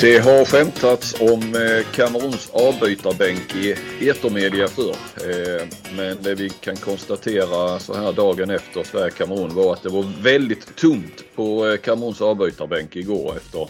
[0.00, 3.74] Det har skämtats om eh, Kameruns avbytarbänk i
[4.08, 4.96] etermedia förr.
[5.30, 5.66] Eh,
[5.96, 10.76] men det vi kan konstatera så här dagen efter Sverige-Kamerun var att det var väldigt
[10.76, 13.68] tomt på eh, Kameruns avbytarbänk igår efter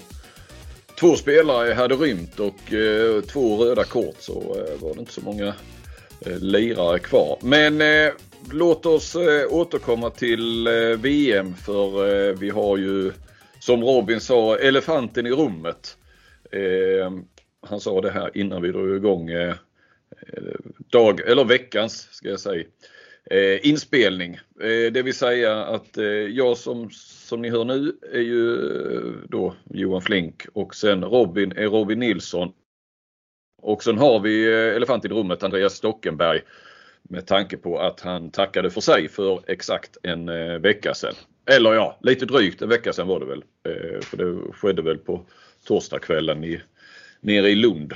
[1.00, 2.60] två spelare hade rymt och
[3.32, 5.54] två röda kort så var det inte så många
[6.40, 7.38] lirare kvar.
[7.42, 7.82] Men
[8.50, 9.16] låt oss
[9.50, 10.68] återkomma till
[10.98, 13.12] VM för vi har ju
[13.58, 15.96] som Robin sa elefanten i rummet.
[16.56, 17.12] Eh,
[17.60, 19.54] han sa det här innan vi drog igång eh,
[20.90, 22.64] dag, eller veckans ska jag säga,
[23.30, 24.34] eh, inspelning.
[24.60, 28.54] Eh, det vill säga att eh, jag som, som ni hör nu är ju
[28.96, 32.52] eh, då Johan Flink och sen Robin är Robin Nilsson.
[33.62, 36.40] Och sen har vi elefanten i rummet Andreas Stockenberg
[37.02, 40.26] med tanke på att han tackade för sig för exakt en
[40.62, 41.14] vecka sedan.
[41.50, 43.44] Eller ja, lite drygt en vecka sedan var det väl.
[44.02, 45.26] För det skedde väl på
[45.66, 46.60] torsdagskvällen i,
[47.20, 47.92] nere i Lund.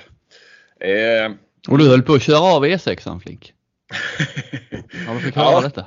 [0.80, 1.32] Eh,
[1.68, 3.54] och du höll på att köra av E6 Flink?
[5.06, 5.68] Har du förklarat ja.
[5.68, 5.86] detta?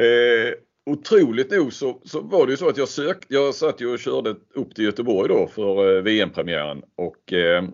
[0.00, 0.54] Eh,
[0.86, 3.98] otroligt nog så, så var det ju så att jag sökte, jag satt ju och
[3.98, 7.64] körde upp till Göteborg då för eh, VM-premiären och eh,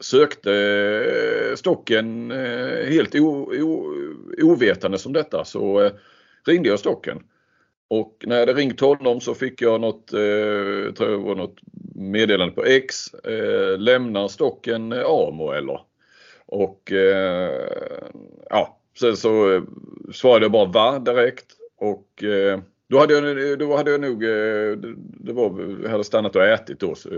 [0.00, 0.52] sökte
[1.50, 3.94] eh, stocken eh, helt o, o,
[4.42, 5.92] ovetande som detta så eh,
[6.46, 7.22] ringde jag stocken.
[7.90, 11.58] Och när jag hade ringt honom så fick jag något, eh, tror jag var något
[11.94, 13.14] meddelande på X.
[13.14, 15.80] Eh, lämnar stocken eh, Amo eller?
[16.46, 17.68] Och eh,
[18.50, 19.62] ja, sen så eh,
[20.12, 24.76] svarade jag bara va direkt och eh, då hade jag, då hade jag nog, eh,
[24.96, 27.08] det var, jag hade stannat och ätit då så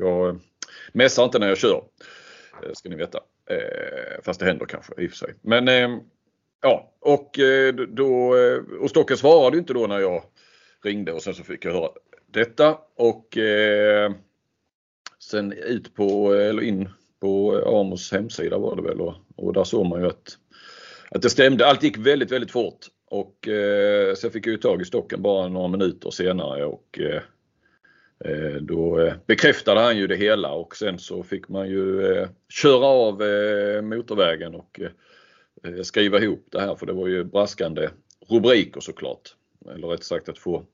[0.00, 0.34] jag eh,
[0.92, 1.82] mässar inte när jag kör.
[2.62, 3.20] Eh, ska ni veta.
[4.22, 5.34] Fast det händer kanske i och för sig.
[5.42, 6.00] Men
[6.66, 10.22] Ja, och, eh, då, eh, och Stocken svarade inte då när jag
[10.84, 11.88] ringde och sen så fick jag höra
[12.26, 14.12] detta och eh,
[15.18, 16.88] sen ut på, eh, eller in
[17.20, 20.38] på Amos hemsida var det väl och, och där såg man ju att,
[21.10, 21.66] att det stämde.
[21.66, 25.48] Allt gick väldigt, väldigt fort och eh, sen fick jag ju tag i stocken bara
[25.48, 27.22] några minuter senare och eh,
[28.60, 33.14] då bekräftade han ju det hela och sen så fick man ju köra av
[33.82, 34.80] motorvägen och
[35.66, 37.88] Eh, skriva ihop det här för det var ju braskande
[38.28, 39.34] rubriker såklart.
[39.74, 40.64] Eller rätt sagt att få,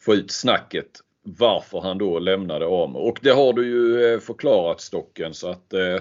[0.00, 0.86] få ut snacket
[1.22, 2.98] varför han då lämnade AMO.
[2.98, 5.94] Och det har du ju eh, förklarat Stocken så att eh,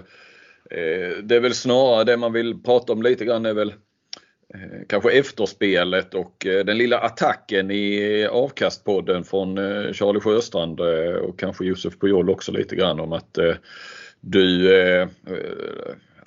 [0.79, 3.73] eh, det är väl snarare det man vill prata om lite grann är väl
[4.53, 10.79] eh, kanske efterspelet och eh, den lilla attacken i avkastpodden från eh, Charlie Sjöstrand
[11.21, 13.37] och kanske Josef Pujol också lite grann om att
[14.19, 14.69] du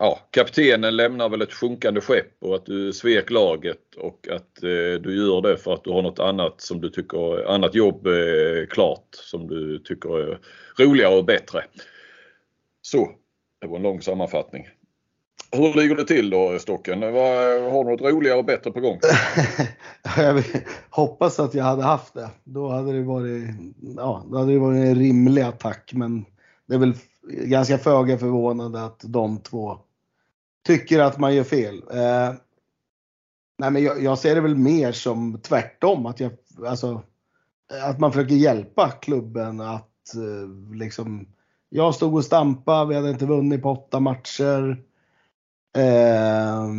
[0.05, 5.01] ja, kaptenen lämnar väl ett sjunkande skepp och att du svek laget och att eh,
[5.01, 8.67] du gör det för att du har något annat som du tycker, annat jobb eh,
[8.71, 10.39] klart som du tycker är
[10.79, 11.65] roligare och bättre.
[12.83, 13.11] Så,
[13.61, 14.69] det var en lång sammanfattning.
[15.53, 17.03] Hur ligger det till då Stocken?
[17.03, 18.99] Har du något roligare och bättre på gång?
[20.17, 20.43] jag
[20.91, 22.31] hoppas att jag hade haft det.
[22.45, 23.45] Då hade det varit,
[23.97, 26.25] ja, då hade det varit en rimlig attack men
[26.67, 26.95] det är väl
[27.29, 29.79] ganska föga förvånande att de två
[30.65, 31.83] tycker att man gör fel.
[31.91, 32.35] Eh,
[33.59, 36.07] nej men jag, jag, ser det väl mer som tvärtom.
[36.07, 36.33] Att, jag,
[36.67, 37.03] alltså,
[37.83, 41.27] att man försöker hjälpa klubben att eh, liksom.
[41.69, 44.83] Jag stod och stampade, vi hade inte vunnit på åtta matcher.
[45.77, 46.71] Eh,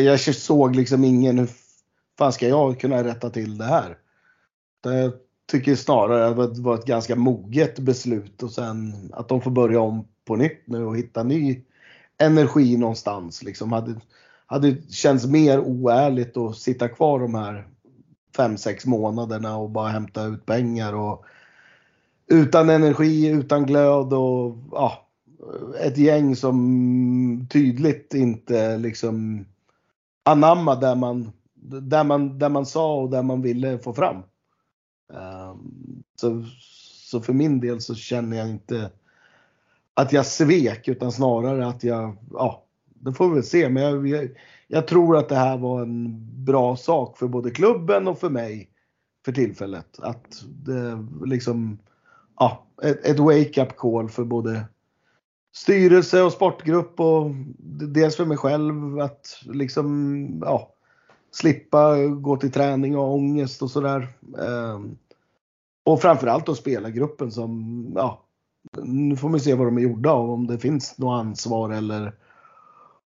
[0.00, 1.48] jag såg liksom ingen, hur
[2.18, 3.98] fan ska jag kunna rätta till det här?
[4.82, 5.12] Jag
[5.50, 9.80] tycker snarare att det var ett ganska moget beslut och sen att de får börja
[9.80, 11.64] om på nytt nu och hitta ny
[12.18, 13.42] energi någonstans.
[13.42, 13.94] Liksom hade,
[14.46, 17.68] hade känts mer oärligt att sitta kvar de här
[18.36, 21.24] 5-6 månaderna och bara hämta ut pengar och
[22.26, 25.08] utan energi, utan glöd och ja,
[25.80, 29.44] ett gäng som tydligt inte liksom
[30.22, 31.32] anamma där man,
[31.82, 34.16] där man, där man sa och där man ville få fram.
[35.12, 36.44] Um, så,
[37.10, 38.90] så för min del så känner jag inte
[39.94, 43.68] att jag svek utan snarare att jag, ja, det får vi väl se.
[43.68, 44.28] Men jag, jag,
[44.66, 48.70] jag, tror att det här var en bra sak för både klubben och för mig
[49.24, 49.98] för tillfället.
[49.98, 51.78] Att det liksom,
[52.38, 54.64] ja, ett, ett wake-up call för både
[55.54, 57.30] styrelse och sportgrupp och
[57.92, 60.74] dels för mig själv att liksom, ja,
[61.30, 64.08] slippa gå till träning och ångest och sådär.
[64.38, 64.98] Ehm,
[65.84, 68.23] och framförallt då spelargruppen som, ja,
[68.82, 72.14] nu får man se vad de är gjorda av, om det finns något ansvar eller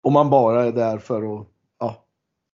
[0.03, 1.47] om man bara är där för att,
[1.79, 2.05] ja,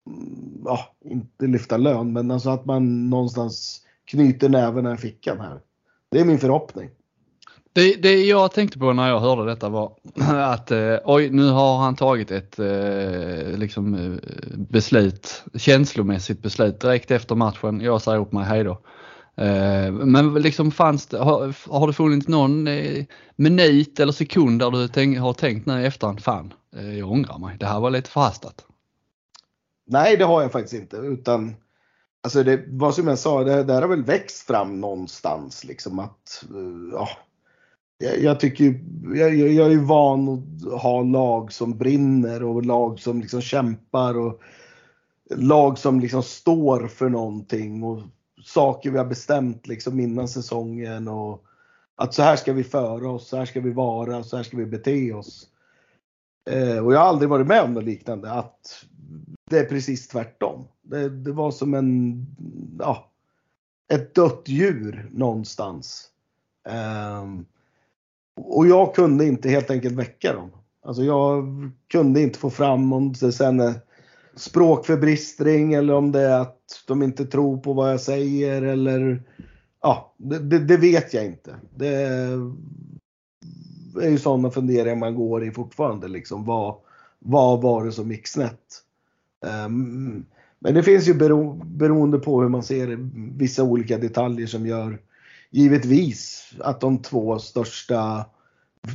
[0.07, 5.61] mm, ja inte lyfta lön, men alltså att man någonstans knyter näven i fickan här.
[6.09, 6.91] Det är min förhoppning.
[7.73, 9.93] Det, det jag tänkte på när jag hörde detta var
[10.53, 17.11] att eh, oj, nu har han tagit ett eh, liksom, eh, beslut, känslomässigt beslut direkt
[17.11, 17.81] efter matchen.
[17.81, 18.71] Jag säger upp mig, hejdå.
[18.71, 18.79] Eh,
[19.37, 23.05] Eh, men liksom fanns det, har, har det funnits någon eh,
[23.37, 27.39] minut eller sekund där du tänk, har tänkt nu i efterhand, fan, eh, jag ångrar
[27.39, 28.67] mig, det här var lite förhastat?
[29.87, 30.97] Nej, det har jag faktiskt inte.
[30.97, 31.55] Utan
[32.23, 35.65] alltså det var som jag sa, det, det här har väl växt fram någonstans.
[35.65, 36.45] Liksom att,
[36.93, 37.09] ja,
[37.99, 38.81] jag, jag tycker
[39.15, 44.41] jag, jag, är van att ha lag som brinner och lag som liksom kämpar och
[45.31, 48.03] lag som liksom står för någonting och
[48.47, 51.45] saker vi har bestämt liksom innan säsongen och
[51.97, 54.57] att så här ska vi föra oss, så här ska vi vara, så här ska
[54.57, 55.49] vi bete oss.
[56.51, 58.85] Eh, och jag har aldrig varit med om något liknande, att
[59.51, 60.65] det är precis tvärtom.
[60.83, 62.27] Det, det var som en,
[62.79, 63.11] ja,
[63.93, 66.11] ett dött djur någonstans.
[66.69, 67.25] Eh,
[68.37, 70.51] och jag kunde inte helt enkelt väcka dem.
[70.83, 71.45] Alltså jag
[71.89, 73.75] kunde inte få fram om det sen är
[74.37, 79.23] språkförbristring eller om det är att de inte tror på vad jag säger eller
[79.83, 81.55] ja, det, det, vet jag inte.
[81.75, 81.89] Det
[84.03, 86.45] är ju sådana funderingar man går i fortfarande liksom.
[86.45, 86.75] Vad,
[87.19, 88.83] vad var det som gick snett?
[89.67, 90.27] Um,
[90.59, 92.99] men det finns ju bero, beroende på hur man ser
[93.39, 95.01] vissa olika detaljer som gör
[95.51, 98.27] givetvis att de två största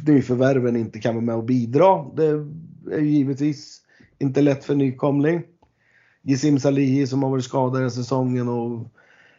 [0.07, 2.05] nyförvärven inte kan vara med och bidra.
[2.15, 2.25] Det
[2.91, 3.80] är givetvis
[4.21, 5.43] inte lätt för nykomling.
[6.21, 8.87] Gissim Salihi som har varit skadad i säsongen och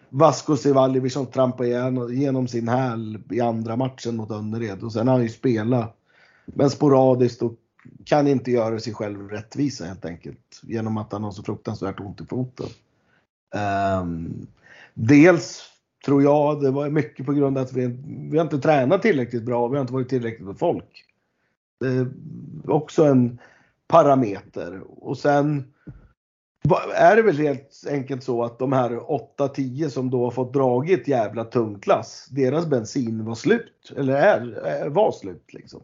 [0.09, 1.69] Vasco Sivaljevic som trampade
[2.13, 4.83] igenom sin häl i andra matchen mot Önnered.
[4.83, 5.97] Och sen har han ju spelat,
[6.45, 7.55] men sporadiskt och
[8.05, 10.61] kan inte göra sig själv rättvisa helt enkelt.
[10.63, 12.67] Genom att han har så fruktansvärt ont i foten.
[14.03, 14.47] Um,
[14.95, 15.63] dels
[16.07, 17.87] tror jag det var mycket på grund av att vi,
[18.31, 19.69] vi har inte tränat tillräckligt bra.
[19.69, 21.05] Vi har inte varit tillräckligt med folk.
[21.81, 22.11] Det är
[22.67, 23.39] också en
[23.93, 24.83] parameter.
[24.87, 25.73] Och sen
[26.95, 31.09] är det väl helt enkelt så att de här 8-10 som då har fått dragit
[31.09, 33.93] jävla tungt klass, deras bensin var slut.
[33.97, 35.81] Eller är, var slut liksom.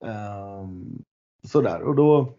[0.00, 1.02] Um,
[1.44, 2.32] sådär och då,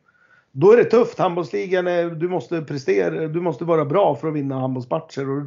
[0.51, 1.19] då är det tufft.
[1.19, 5.29] Handbollsligan är, du måste prestera, du måste vara bra för att vinna handbollsmatcher.
[5.29, 5.43] Och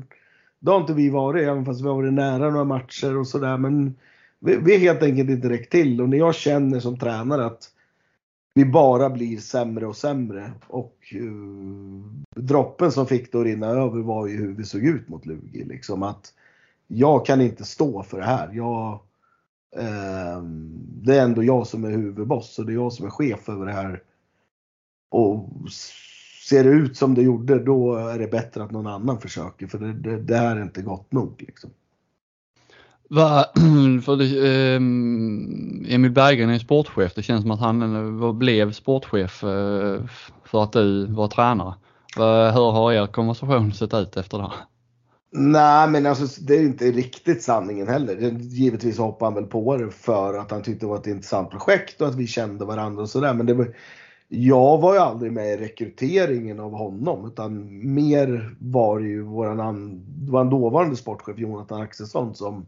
[0.58, 3.56] det har inte vi varit, även fast vi har varit nära några matcher och sådär.
[3.56, 3.94] Men
[4.38, 6.00] vi, vi har helt enkelt inte räckt till.
[6.00, 7.70] Och när jag känner som tränare att
[8.54, 10.52] vi bara blir sämre och sämre.
[10.66, 12.02] Och uh,
[12.36, 15.64] droppen som fick det att rinna över var ju hur vi såg ut mot Lugi.
[15.64, 16.34] Liksom att
[16.86, 18.50] jag kan inte stå för det här.
[18.52, 19.00] Jag,
[19.78, 20.42] uh,
[21.02, 23.66] det är ändå jag som är huvudboss och det är jag som är chef över
[23.66, 24.02] det här.
[25.10, 25.48] Och
[26.48, 29.78] ser det ut som det gjorde då är det bättre att någon annan försöker för
[29.78, 31.42] det, det, det här är inte gott nog.
[31.46, 31.70] Liksom.
[33.10, 33.44] Va,
[34.04, 34.76] för det, eh,
[35.94, 37.14] Emil Berggren är sportchef.
[37.14, 40.00] Det känns som att han blev sportchef eh,
[40.44, 41.74] för att du var tränare.
[42.16, 44.50] Va, hur har er konversation sett ut efter det?
[45.32, 48.16] Nej, men alltså, det är inte riktigt sanningen heller.
[48.40, 52.00] Givetvis hoppade han väl på det för att han tyckte det var ett intressant projekt
[52.00, 53.34] och att vi kände varandra och sådär.
[53.34, 53.74] Men det var,
[54.28, 60.02] jag var ju aldrig med i rekryteringen av honom utan mer var det ju våran,
[60.30, 62.66] våran dåvarande sportchef Jonathan Axelsson som,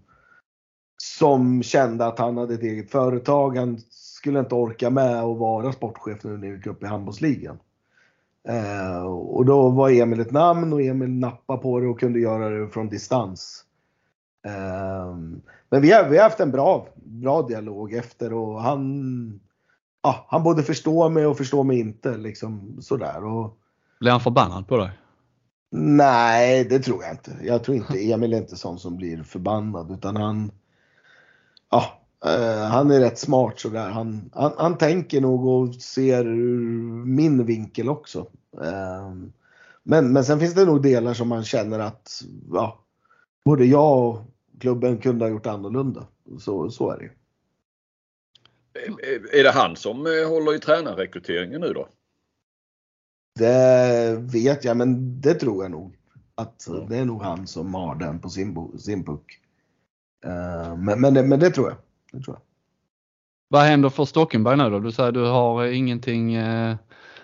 [1.03, 3.56] som kände att han hade ett eget företag.
[3.56, 7.59] Han skulle inte orka med att vara sportchef nu när vi gick upp i handbollsligan.
[8.49, 12.49] Eh, och då var Emil ett namn och Emil nappade på det och kunde göra
[12.49, 13.65] det från distans.
[14.47, 15.17] Eh,
[15.71, 19.41] men vi har, vi har haft en bra, bra dialog efter och han
[20.03, 22.17] ja, han både förstår mig och förstår mig inte.
[22.17, 23.25] Liksom sådär.
[23.25, 23.59] Och,
[24.01, 24.91] Blir han förbannad på dig?
[25.75, 27.37] Nej, det tror jag inte.
[27.43, 30.51] Jag tror inte Emil är inte sån som blir förbannad utan han
[31.72, 33.88] Ja, eh, han är rätt smart sådär.
[33.88, 36.60] Han, han, han tänker nog och ser ur
[37.05, 38.26] min vinkel också.
[38.62, 39.12] Eh,
[39.82, 42.84] men, men sen finns det nog delar som man känner att ja,
[43.44, 44.19] både jag och
[44.60, 46.06] klubben kunde ha gjort annorlunda.
[46.38, 47.10] Så, så är det ju.
[49.32, 51.88] Är det han som eh, håller i tränarrekryteringen nu då?
[53.38, 55.96] Det vet jag, men det tror jag nog.
[56.34, 59.43] Att det är nog han som har den på sin, sin puck.
[60.26, 61.76] Uh, men, men, det, men det tror jag.
[62.12, 62.43] Det tror jag.
[63.48, 64.79] Vad händer för Stockenberg nu då?
[64.79, 66.76] Du säger du har ingenting eh,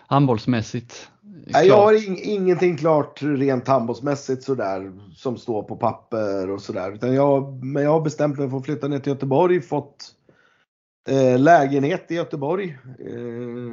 [0.07, 1.09] handbollsmässigt
[1.51, 1.65] klart.
[1.65, 7.15] Jag har in, ingenting klart rent handbollsmässigt sådär som står på papper och sådär.
[7.15, 10.15] jag, men jag har bestämt mig för att flytta ner till Göteborg, fått
[11.09, 12.79] Eh, lägenhet i Göteborg.
[12.99, 13.73] Eh,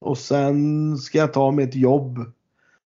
[0.00, 2.18] och sen ska jag ta mig ett jobb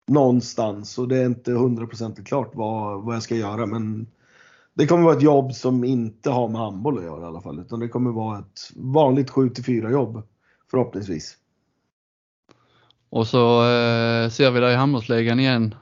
[0.08, 4.06] någonstans och det är inte hundraprocentigt klart vad, vad jag ska göra men
[4.76, 7.60] det kommer vara ett jobb som inte har med handboll att göra i alla fall.
[7.60, 10.22] Utan det kommer vara ett vanligt 7 4 jobb.
[10.70, 11.36] Förhoppningsvis.
[13.10, 15.74] Och så eh, ser vi dig i handbollsligan igen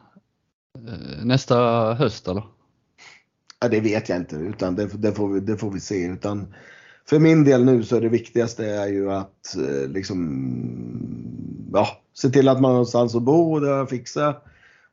[0.89, 1.57] eh, nästa
[1.95, 2.45] höst eller?
[3.61, 6.07] Ja, det vet jag inte, utan det, det, får vi, det får vi se.
[6.07, 6.55] Utan
[7.09, 10.19] för min del nu så är det viktigaste är ju att eh, liksom,
[11.73, 14.45] ja, se till att man har någonstans att bo, det har jag fixat.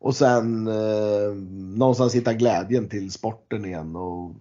[0.02, 1.34] Och sen eh,
[1.78, 3.96] någonstans hitta glädjen till sporten igen.
[3.96, 4.36] Och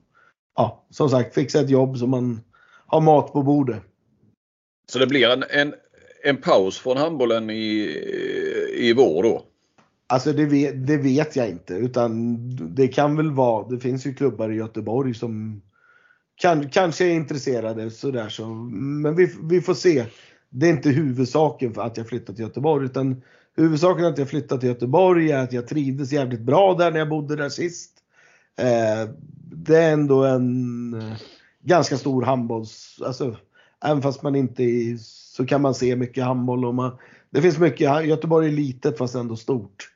[0.57, 2.41] ja, som sagt, fixa ett jobb så man
[2.87, 3.83] har mat på bordet.
[4.93, 5.75] Så det blir en, en,
[6.25, 7.97] en paus från handbollen i,
[8.75, 9.43] i vår då?
[10.07, 12.39] Alltså det vet, det vet jag inte utan
[12.75, 15.63] det kan väl vara, det finns ju klubbar i Göteborg som
[16.37, 20.05] kan, kanske är intresserade sådär så, men vi, vi får se.
[20.49, 23.23] Det är inte huvudsaken för att jag flyttat till Göteborg utan
[23.61, 27.09] huvudsaken att jag flyttat till Göteborg är att jag trivdes jävligt bra där när jag
[27.09, 27.93] bodde där sist.
[28.59, 29.11] Eh,
[29.53, 31.17] det är ändå en eh,
[31.63, 33.37] ganska stor handbolls, alltså
[33.85, 36.97] även fast man inte är, så kan man se mycket handboll och man,
[37.31, 39.91] det finns mycket, Göteborg är litet fast ändå stort.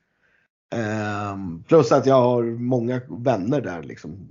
[0.74, 1.36] Eh,
[1.68, 4.28] plus att jag har många vänner där liksom.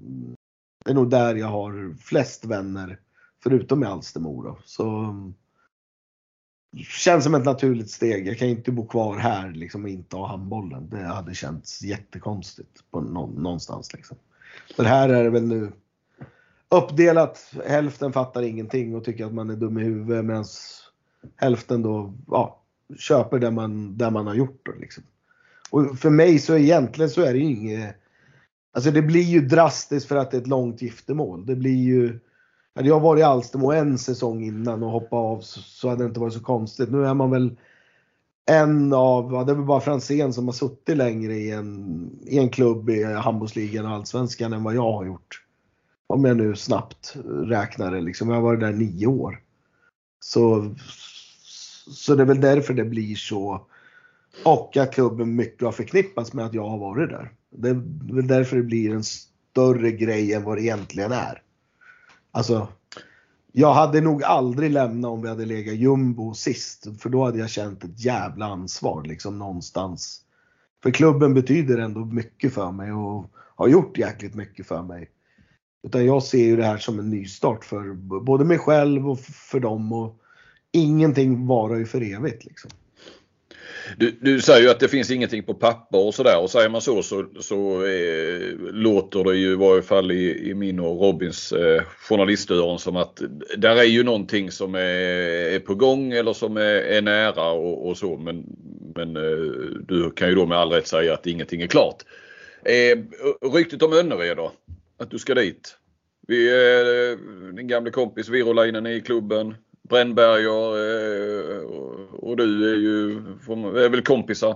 [0.86, 3.00] Det är nog där jag har flest vänner
[3.44, 4.58] förutom i Alstermo.
[4.66, 5.16] Så
[6.78, 8.28] känns som ett naturligt steg.
[8.28, 10.90] Jag kan inte bo kvar här liksom, och inte ha handbollen.
[10.90, 13.94] Det hade känts jättekonstigt på någonstans.
[13.94, 14.18] Liksom.
[14.78, 15.72] Men här är det väl nu
[16.70, 17.54] uppdelat.
[17.68, 20.46] Hälften fattar ingenting och tycker att man är dum i huvudet medan
[21.36, 22.62] hälften då ja,
[22.98, 24.62] köper det man, det man har gjort.
[24.64, 25.04] Då, liksom.
[25.70, 27.96] Och för mig så egentligen så är det ju inget
[28.76, 31.46] Alltså det blir ju drastiskt för att det är ett långt giftermål.
[31.46, 32.20] Det blir ju
[32.76, 36.20] hade jag varit i Alstermo en säsong innan och hoppat av så hade det inte
[36.20, 36.92] varit så konstigt.
[36.92, 37.58] Nu är man väl
[38.46, 42.50] en av, det är väl bara Franzén som har suttit längre i en, i en
[42.50, 45.42] klubb i handbollsligan och allsvenskan än vad jag har gjort.
[46.08, 48.30] Om jag nu snabbt räknar det liksom.
[48.30, 49.40] Jag har varit där nio år.
[50.20, 50.76] Så,
[51.88, 53.68] så det är väl därför det blir så.
[54.46, 57.32] Och att klubben mycket har förknippats med att jag har varit där.
[57.50, 57.82] Det är
[58.14, 61.42] väl därför det blir en större grej än vad det egentligen är.
[62.36, 62.68] Alltså,
[63.52, 67.02] jag hade nog aldrig lämnat om vi hade legat jumbo sist.
[67.02, 70.22] För då hade jag känt ett jävla ansvar liksom någonstans.
[70.84, 73.26] För klubben betyder ändå mycket för mig och
[73.56, 75.10] har gjort jäkligt mycket för mig.
[75.84, 79.60] Utan jag ser ju det här som en nystart för både mig själv och för
[79.60, 79.94] dem.
[79.94, 80.20] Och
[80.72, 82.72] ingenting varar ju för evigt liksom.
[83.98, 86.82] Du, du säger ju att det finns ingenting på papper och sådär och säger man
[86.82, 91.52] så så, så eh, låter det ju i varje fall i, i min och Robins
[91.52, 93.22] eh, journalistöron som att
[93.58, 94.80] där är ju någonting som är,
[95.56, 98.46] är på gång eller som är, är nära och, och, så men,
[98.96, 99.54] men eh,
[99.88, 102.04] du kan ju då med all rätt säga att ingenting är klart.
[102.66, 102.98] Eh,
[103.54, 104.52] ryktet om Önnered då?
[104.98, 105.78] Att du ska dit?
[106.28, 107.18] Vi, eh,
[107.56, 109.56] din gamle kompis Virolainen är i klubben.
[109.90, 111.64] Brännberger eh,
[112.24, 113.18] och du är ju
[113.86, 114.56] är väl kompisar.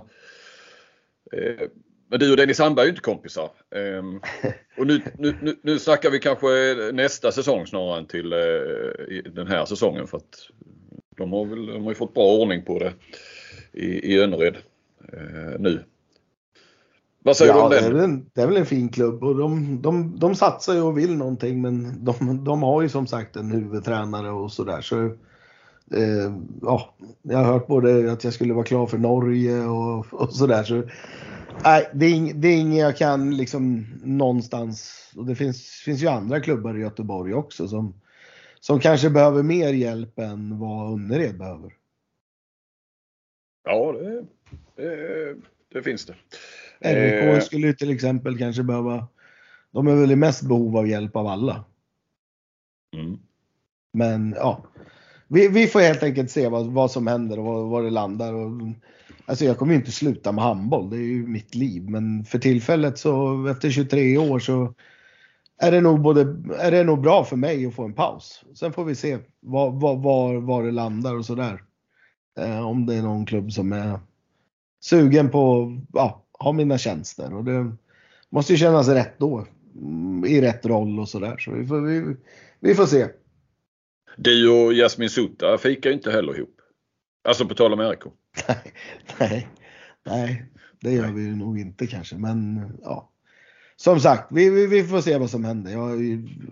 [1.32, 1.68] Eh,
[2.10, 3.50] men du och Dennis Sandberg är ju inte kompisar.
[3.74, 4.20] Ehm,
[4.78, 6.46] och nu, nu, nu, nu snackar vi kanske
[6.92, 10.48] nästa säsong snarare än till eh, den här säsongen för att
[11.16, 12.92] de har, väl, de har ju fått bra ordning på det
[13.72, 14.56] i, i Önnered
[15.58, 15.84] nu.
[17.22, 17.78] Vad säger ja, du om det?
[17.78, 20.98] Är en, det är väl en fin klubb och de, de, de satsar ju och
[20.98, 24.80] vill någonting men de, de har ju som sagt en huvudtränare och sådär.
[24.80, 25.16] Så,
[25.94, 30.32] eh, ja, jag har hört både att jag skulle vara klar för Norge och, och
[30.32, 30.64] sådär.
[30.64, 30.82] Så,
[31.64, 34.94] nej, det är, det är inget jag kan liksom någonstans.
[35.16, 37.94] Och det finns, finns ju andra klubbar i Göteborg också som,
[38.60, 41.74] som kanske behöver mer hjälp än vad Önnered behöver.
[43.64, 44.24] Ja, det,
[44.76, 45.36] det,
[45.72, 46.14] det finns det.
[46.80, 47.40] RIK eh.
[47.40, 49.08] skulle till exempel kanske behöva,
[49.70, 51.64] de är väl i mest behov av hjälp av alla.
[52.96, 53.18] Mm.
[53.92, 54.64] Men ja,
[55.28, 58.34] vi, vi, får helt enkelt se vad, vad som händer och vad, vad det landar.
[58.34, 58.50] Och,
[59.26, 61.90] alltså jag kommer ju inte sluta med handboll, det är ju mitt liv.
[61.90, 64.74] Men för tillfället så efter 23 år så
[65.60, 66.20] är det nog, både,
[66.58, 68.44] är det nog bra för mig att få en paus.
[68.54, 71.62] Sen får vi se var, var, var, var det landar och sådär.
[72.40, 74.00] Eh, om det är någon klubb som är
[74.80, 77.34] sugen på, ja, ha mina tjänster.
[77.34, 77.72] Och det
[78.30, 79.46] måste ju kännas rätt då.
[80.26, 81.36] I rätt roll och sådär.
[81.38, 82.16] Så vi får, vi,
[82.60, 83.06] vi får se.
[84.20, 86.60] Du och Jasmin Sutta fikar inte heller ihop.
[87.28, 87.98] Alltså på tal om RIK.
[88.48, 88.74] nej,
[89.18, 89.48] nej,
[90.06, 90.44] nej,
[90.80, 92.16] det gör vi nog inte kanske.
[92.16, 93.10] Men ja.
[93.76, 95.72] Som sagt, vi, vi, vi får se vad som händer.
[95.72, 96.00] Jag,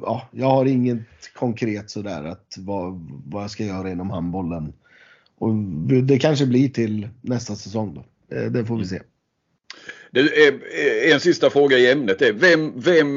[0.01, 4.73] ja, jag har inget konkret sådär att vad, vad jag ska göra inom handbollen.
[5.39, 5.55] Och
[6.03, 8.05] det kanske blir till nästa säsong då.
[8.49, 9.03] Det får vi se.
[10.11, 13.17] Det är, en sista fråga i ämnet är vem, vem,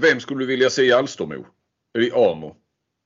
[0.00, 1.46] vem skulle du vilja se i Alstermo?
[1.98, 2.56] I Amo?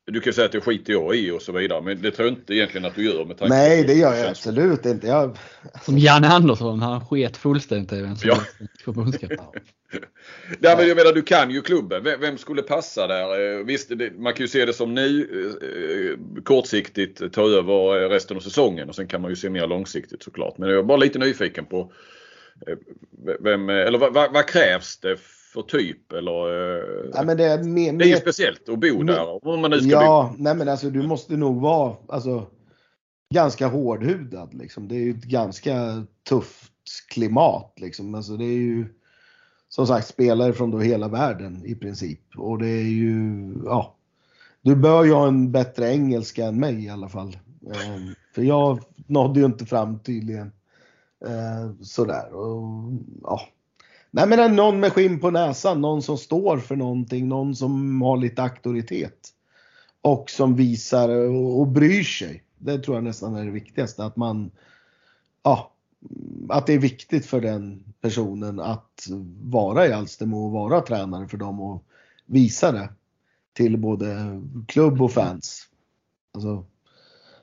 [0.08, 2.36] Du kan säga att det skiter jag i och så vidare men det tror jag
[2.36, 5.06] inte egentligen att du gör med tanke Nej det gör jag absolut inte.
[5.06, 5.38] Jag...
[5.82, 8.40] Som Janne Andersson, han sket fullständigt i vem som ja.
[8.84, 9.38] förbundskapten.
[10.58, 12.04] Nej men jag menar du kan ju klubben.
[12.04, 13.58] Vem, vem skulle passa där?
[13.58, 15.20] Eh, visst det, man kan ju se det som nu
[15.62, 19.66] eh, kortsiktigt ta över eh, resten av säsongen och sen kan man ju se mer
[19.66, 20.58] långsiktigt såklart.
[20.58, 21.92] Men jag är bara lite nyfiken på
[23.40, 25.16] vem, eller vad, vad, vad krävs det
[25.56, 26.12] för typ?
[26.12, 26.32] Eller,
[27.14, 29.46] ja, men det, är mer, det är ju speciellt att bo där.
[29.48, 30.42] Om man nu ska ja, bo.
[30.42, 32.46] nej men alltså du måste nog vara alltså,
[33.34, 34.54] ganska hårdhudad.
[34.54, 34.88] Liksom.
[34.88, 36.72] Det är ju ett ganska tufft
[37.08, 37.72] klimat.
[37.76, 38.14] Liksom.
[38.14, 38.86] Alltså, det är ju
[39.68, 42.20] som sagt spelare från då hela världen i princip.
[42.36, 43.96] Och det är ju, ja.
[44.62, 47.36] Du bör ju ha en bättre engelska än mig i alla fall.
[47.60, 50.52] Um, för jag nådde ju inte fram tydligen.
[51.26, 52.34] Uh, sådär.
[52.34, 53.40] Och, ja.
[54.16, 58.16] Nej men någon med skinn på näsan, någon som står för någonting, någon som har
[58.16, 59.28] lite auktoritet.
[60.00, 62.44] Och som visar och, och bryr sig.
[62.58, 64.04] Det tror jag nästan är det viktigaste.
[64.04, 64.50] Att man,
[65.42, 65.72] ja,
[66.48, 69.06] att det är viktigt för den personen att
[69.42, 71.84] vara i Alstermo och vara tränare för dem och
[72.26, 72.88] visa det
[73.52, 74.16] till både
[74.68, 75.62] klubb och fans.
[76.34, 76.64] Alltså,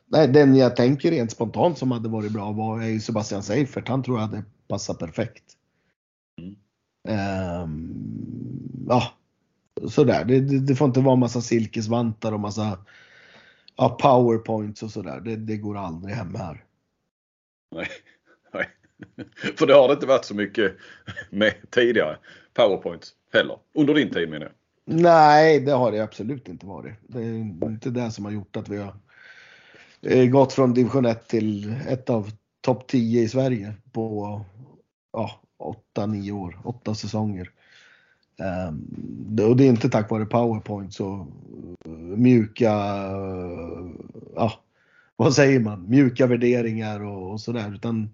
[0.08, 3.88] nej, den jag tänker rent spontant som hade varit bra var Sebastian Seifert.
[3.88, 5.44] Han tror jag hade passat perfekt.
[7.08, 9.14] Um, ja,
[9.90, 10.26] sådär.
[10.26, 12.78] Det, det, det, får inte vara massa silkesvantar och massa
[13.76, 15.20] ja, powerpoints och sådär.
[15.20, 16.64] Det, det går aldrig hem här.
[17.76, 17.88] Nej.
[18.54, 18.68] Nej.
[19.58, 20.76] För det har det inte varit så mycket
[21.30, 22.18] med tidigare.
[22.54, 23.58] Powerpoints heller.
[23.74, 24.54] Under din tid menar jag.
[24.86, 26.94] Nej, det har det absolut inte varit.
[27.08, 28.96] Det är inte det som har gjort att vi har
[30.02, 32.32] eh, gått från division 1 till ett av
[32.62, 34.42] topp 10 i Sverige på
[35.14, 35.42] ja,
[35.96, 37.52] 8-9 år, 8 säsonger.
[38.70, 41.28] Um, och det är inte tack vare powerpoints och
[42.18, 42.72] mjuka,
[44.36, 44.54] ja,
[45.16, 47.74] vad säger man, mjuka värderingar och, och sådär.
[47.76, 48.13] Utan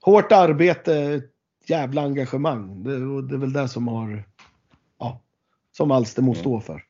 [0.00, 1.22] hårt arbete,
[1.66, 2.82] jävla engagemang.
[2.82, 4.24] Det, det är väl det som har,
[4.98, 5.20] ja,
[5.72, 6.40] som Alstermo mm.
[6.40, 6.82] står för.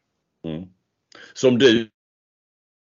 [0.45, 0.69] Mm.
[1.35, 1.91] Som du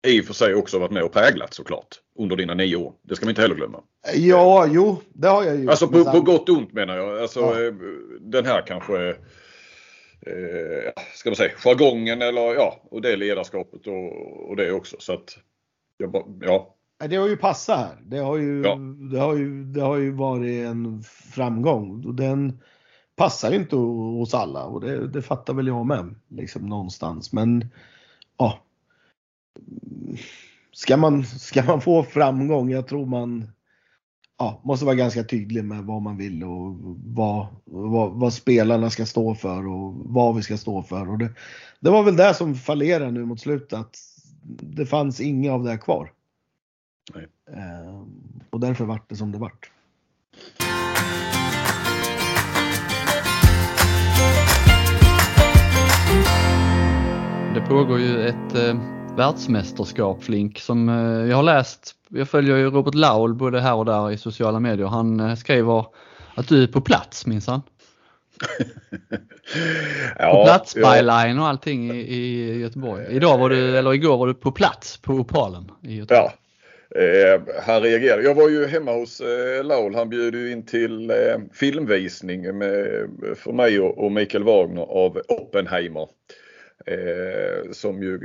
[0.07, 2.93] i och för sig också varit med och präglat såklart under dina nio år.
[3.03, 3.81] Det ska man inte heller glömma.
[4.15, 5.71] Ja, jo, det har jag ju.
[5.71, 7.23] Alltså på, på gott och ont menar jag.
[7.23, 7.67] Alltså ja.
[7.67, 7.73] Eh,
[8.21, 9.09] den här kanske
[10.27, 14.97] eh, ska man säga, jargongen eller ja, och det ledarskapet och, och det också.
[14.99, 15.39] Så att,
[16.41, 16.75] ja,
[17.09, 17.97] det har ju passat här.
[18.03, 18.75] Det har ju, ja.
[19.13, 21.03] det har ju, det har ju varit en
[21.35, 22.17] framgång.
[22.17, 22.61] Den
[23.17, 26.15] passar ju inte hos alla och det, det fattar väl jag med.
[26.29, 27.33] Liksom någonstans.
[27.33, 27.69] Men
[28.39, 28.63] ja.
[30.73, 33.51] Ska man, ska man få framgång, jag tror man
[34.39, 39.07] ja, måste vara ganska tydlig med vad man vill och vad, vad, vad, spelarna ska
[39.07, 41.11] stå för och vad vi ska stå för.
[41.11, 41.35] Och det,
[41.81, 43.79] det var väl det som fallerade nu mot slutet.
[43.79, 43.97] Att
[44.61, 46.13] det fanns inga av det kvar.
[47.15, 47.27] Nej.
[47.51, 48.03] Eh,
[48.51, 49.71] och därför vart det som det vart.
[57.55, 61.95] Det pågår ju ett eh, världsmästerskap Flink som eh, jag har läst.
[62.09, 64.87] Jag följer ju Robert Laul både här och där i sociala medier.
[64.87, 65.87] Han eh, skriver
[66.35, 67.63] att du är på plats minsann.
[70.19, 73.07] ja, på plats byline och allting i, i Göteborg.
[73.11, 76.25] Idag var du, eller igår var du på plats på Opalen i Göteborg.
[76.25, 76.33] Ja,
[76.95, 78.23] Eh, han reagerade.
[78.23, 79.95] Jag var ju hemma hos eh, Laul.
[79.95, 81.17] Han bjöd in till eh,
[81.53, 82.87] filmvisning med,
[83.37, 86.09] för mig och, och Mikael Wagner av Oppenheimer.
[86.87, 88.19] Eh, som ju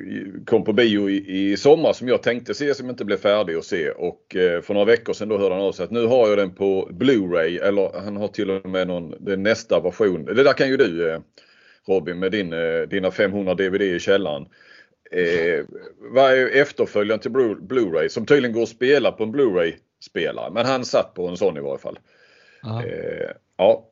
[0.45, 3.65] kom på bio i, i sommar som jag tänkte se som inte blev färdig att
[3.65, 6.29] se och eh, för några veckor sedan då hörde han av sig att nu har
[6.29, 10.25] jag den på Blu-ray eller han har till och med någon, den nästa version.
[10.25, 11.19] Det där kan ju du eh,
[11.87, 14.45] Robin med din, eh, dina 500 DVD i källaren.
[15.11, 15.65] Eh,
[15.97, 20.51] vad är efterföljaren till Blu-ray som tydligen går att spela på en Blu-ray spelare.
[20.51, 21.99] Men han satt på en sån i varje fall.
[22.63, 23.85] Eh, ja.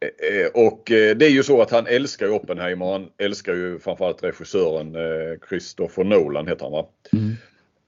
[0.00, 2.92] Eh, och eh, det är ju så att han älskar ju Oppenheimer.
[2.92, 6.88] Han älskar ju framförallt regissören eh, Christopher Nolan heter han va?
[7.12, 7.36] Mm.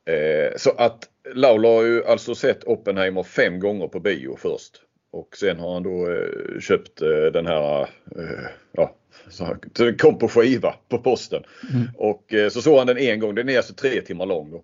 [0.05, 4.83] Eh, så att Laula har ju alltså sett Oppenheimer fem gånger på bio först.
[5.13, 7.81] Och sen har han då eh, köpt eh, den här,
[8.17, 8.97] eh, ja,
[9.31, 11.43] så den kom på skiva på posten.
[11.73, 11.89] Mm.
[11.97, 14.51] Och eh, så såg han den en gång, den är alltså tre timmar lång.
[14.51, 14.63] Då.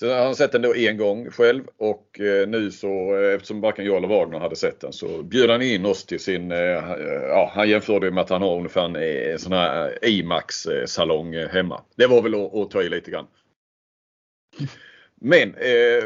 [0.00, 3.60] Så han har sett den då en gång själv och eh, nu så eh, eftersom
[3.60, 6.58] varken jag eller Wagner hade sett den så bjöd han in oss till sin, eh,
[7.28, 11.82] ja han jämförde med att han har ungefär en, sån här IMAX salong hemma.
[11.96, 13.26] Det var väl att, att ta i lite grann.
[15.20, 16.04] Men eh,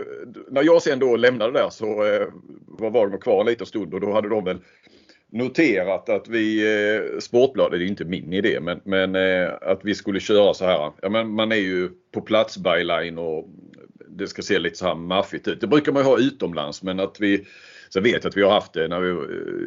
[0.49, 2.27] när jag sen då lämnade där så eh,
[2.67, 4.59] var Wagner kvar en liten stund och då hade de väl
[5.33, 9.95] noterat att vi, eh, Sportbladet, det är inte min idé, men, men eh, att vi
[9.95, 10.93] skulle köra så här.
[11.03, 13.49] Ja, men man är ju på plats byline och
[14.17, 15.61] det ska se lite så här maffigt ut.
[15.61, 17.45] Det brukar man ju ha utomlands men att vi
[17.95, 19.11] Sen vet jag att vi har haft det när vi,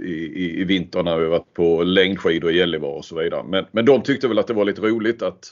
[0.07, 3.43] i, i, i vinter när vi varit på längdskidor i Gällivare och så vidare.
[3.43, 5.51] Men, men de tyckte väl att det var lite roligt att,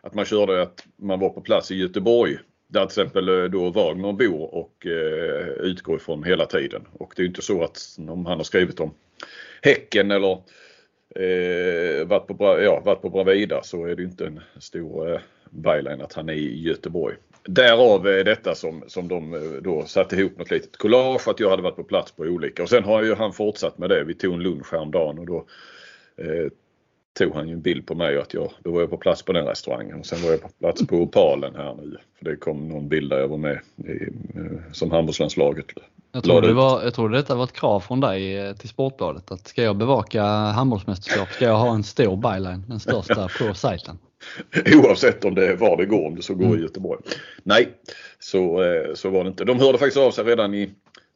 [0.00, 2.38] att man körde att man var på plats i Göteborg.
[2.68, 6.82] Där till exempel eh, då Wagner bor och eh, utgår ifrån hela tiden.
[6.92, 8.94] Och det är inte så att om han har skrivit om
[9.62, 10.32] Häcken eller
[11.16, 16.00] eh, varit, på, ja, varit på Bravida så är det inte en stor eh, byline
[16.00, 17.16] att han är i Göteborg.
[17.44, 21.50] Därav är detta som, som de eh, då satte ihop något litet collage att jag
[21.50, 24.04] hade varit på plats på olika och sen har ju han fortsatt med det.
[24.04, 25.46] Vi tog en lunch häromdagen och då
[26.16, 26.48] eh,
[27.18, 29.22] tog han ju en bild på mig och att jag, då var jag på plats
[29.22, 31.96] på den restaurangen och sen var jag på plats på Opalen här nu.
[32.18, 33.90] För det kom någon bild där jag var med i,
[34.38, 35.66] eh, som handbollslandslaget
[36.14, 39.30] jag tror, det var, jag tror detta var ett krav från dig eh, till Sportbladet
[39.30, 43.98] att ska jag bevaka handbollsmästerskap ska jag ha en stor byline, den största på sajten.
[44.74, 46.58] Oavsett om det är var det går, om det så går mm.
[46.58, 47.00] i Göteborg.
[47.42, 47.68] Nej,
[48.18, 49.44] så, eh, så var det inte.
[49.44, 50.70] De hörde faktiskt av sig redan i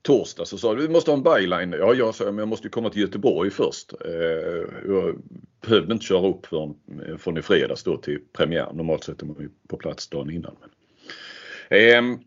[0.07, 1.73] torsdag så sa du vi måste ha en byline.
[1.73, 3.93] Ja, jag sa men jag måste komma till Göteborg först.
[4.05, 4.11] Eh,
[4.89, 5.23] jag
[5.67, 6.77] behövde inte köra upp från,
[7.09, 8.73] eh, från i fredags då till premiär.
[8.73, 10.57] Normalt sett är man ju på plats dagen innan.
[10.61, 10.71] Men.
[11.79, 12.19] Ehm,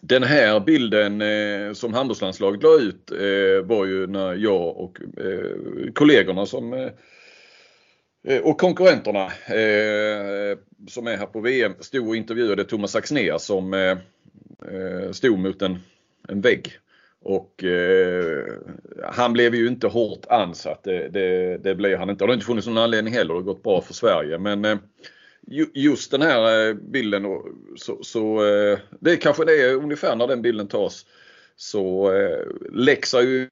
[0.00, 5.92] den här bilden eh, som handbollslandslaget la ut eh, var ju när jag och eh,
[5.94, 6.90] kollegorna som eh,
[8.28, 13.74] eh och konkurrenterna eh, som är här på VM stod och intervjuade Thomas Axnér som
[13.74, 15.78] eh, stod mot en,
[16.28, 16.72] en vägg.
[17.24, 18.44] Och eh,
[19.12, 20.84] han blev ju inte hårt ansatt.
[20.84, 22.24] Det, det, det blev han inte.
[22.24, 23.34] Det har inte funnits någon anledning heller.
[23.34, 24.38] Det har gått bra för Sverige.
[24.38, 24.78] Men eh,
[25.74, 27.22] just den här eh, bilden
[27.76, 31.06] så, så eh, det är kanske det är ungefär när den bilden tas
[31.56, 33.48] så eh, läxar ju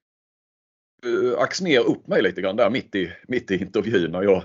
[1.38, 4.44] Axner upp mig lite grann där mitt i, mitt i intervjun när jag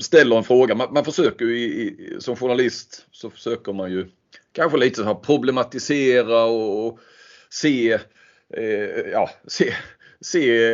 [0.00, 0.74] ställer en fråga.
[0.74, 4.06] Man, man försöker ju i, som journalist så försöker man ju
[4.54, 6.98] kanske lite så här problematisera och,
[7.50, 7.92] se,
[8.56, 9.74] eh, ja, se,
[10.20, 10.70] se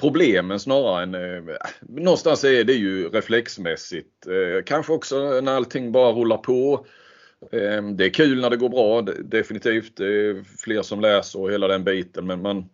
[0.00, 1.14] problemen snarare än...
[1.14, 4.26] Eh, någonstans är det ju reflexmässigt.
[4.26, 6.86] Eh, kanske också när allting bara rullar på.
[7.52, 9.96] Eh, det är kul när det går bra, definitivt.
[9.96, 12.68] Det är fler som läser och hela den biten men man,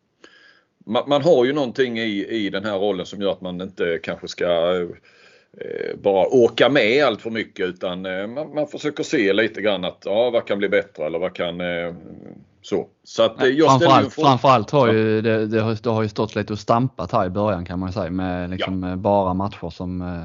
[0.86, 3.98] man, man har ju någonting i, i den här rollen som gör att man inte
[4.02, 4.88] kanske ska eh,
[6.02, 10.02] bara åka med allt för mycket utan eh, man, man, försöker se lite grann att
[10.04, 11.94] ja, vad kan bli bättre eller vad kan eh,
[12.62, 12.88] så.
[13.04, 16.34] så att, Nej, jag framförallt, framförallt har ju det, det, har, det har ju stått
[16.34, 18.96] lite och stampat här i början kan man säga med liksom ja.
[18.96, 20.20] bara matcher som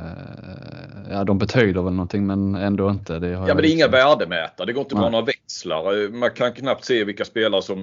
[1.10, 3.20] ja de betyder väl någonting men ändå inte.
[3.20, 4.66] Det har ja men det är inga värdemätare.
[4.66, 6.12] Det går inte att dra några växlar.
[6.12, 7.78] Man kan knappt se vilka spelare som,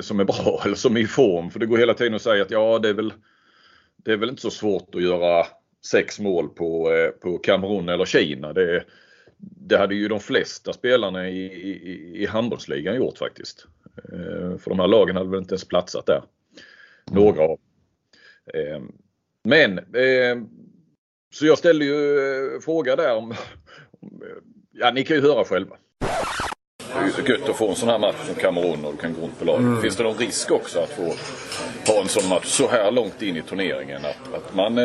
[0.00, 2.42] som är bra eller som är i form för det går hela tiden att säga
[2.42, 3.12] att ja det är väl
[4.04, 5.46] det är väl inte så svårt att göra
[5.86, 8.52] sex mål på, eh, på Kamerun eller Kina.
[8.52, 8.84] Det,
[9.38, 13.66] det hade ju de flesta spelarna i, i, i handbollsligan gjort faktiskt.
[14.12, 16.22] Eh, för de här lagen hade väl inte ens platsat där.
[17.10, 17.58] Några av
[18.54, 18.80] eh,
[19.44, 19.80] Men
[21.32, 23.34] så jag ställde ju fråga där om,
[24.72, 25.76] ja ni kan ju höra själva.
[26.78, 28.98] Det är ju så gött att få en sån här match som Kamerun och du
[28.98, 29.60] kan gå runt på laget.
[29.60, 29.82] Mm.
[29.82, 31.02] Finns det någon risk också att få
[31.92, 34.04] ha en sån match så här långt in i turneringen?
[34.04, 34.78] Att, att man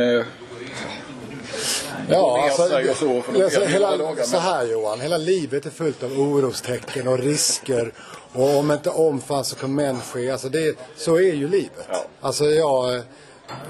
[2.10, 7.20] Ja, alltså, så, alltså, hela, så här Johan, hela livet är fullt av orostecken och
[7.20, 7.94] risker.
[8.34, 10.32] Och om inte omfall så kommer män ske.
[10.32, 11.88] Alltså det, så är ju livet.
[11.90, 12.06] Ja.
[12.22, 13.02] Alltså jag,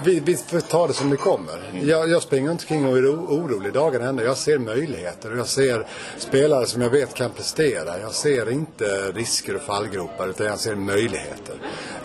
[0.03, 1.69] vi, vi får ta det som det kommer.
[1.71, 1.87] Mm.
[1.87, 4.23] Jag, jag springer inte kring och är orolig dagen ända.
[4.23, 7.99] Jag ser möjligheter och jag ser spelare som jag vet kan prestera.
[7.99, 11.55] Jag ser inte risker och fallgropar utan jag ser möjligheter.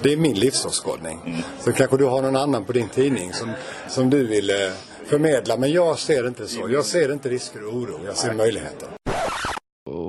[0.03, 1.21] Det är min livsåskådning.
[1.27, 1.41] Mm.
[1.61, 3.53] Så kanske du har någon annan på din tidning som,
[3.89, 4.57] som du vill eh,
[5.07, 5.57] förmedla.
[5.57, 6.71] Men jag ser inte så.
[6.71, 8.01] Jag ser inte risker och oro.
[8.07, 9.00] Jag ser möjligheter.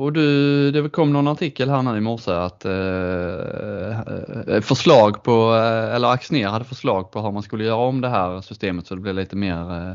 [0.02, 4.00] Och du, det kom någon artikel här nu i morse att eh, eh,
[4.48, 8.10] eh förslag på, eh, eller Axner hade förslag på hur man skulle göra om det
[8.10, 9.94] här systemet så det blir lite mer, eh,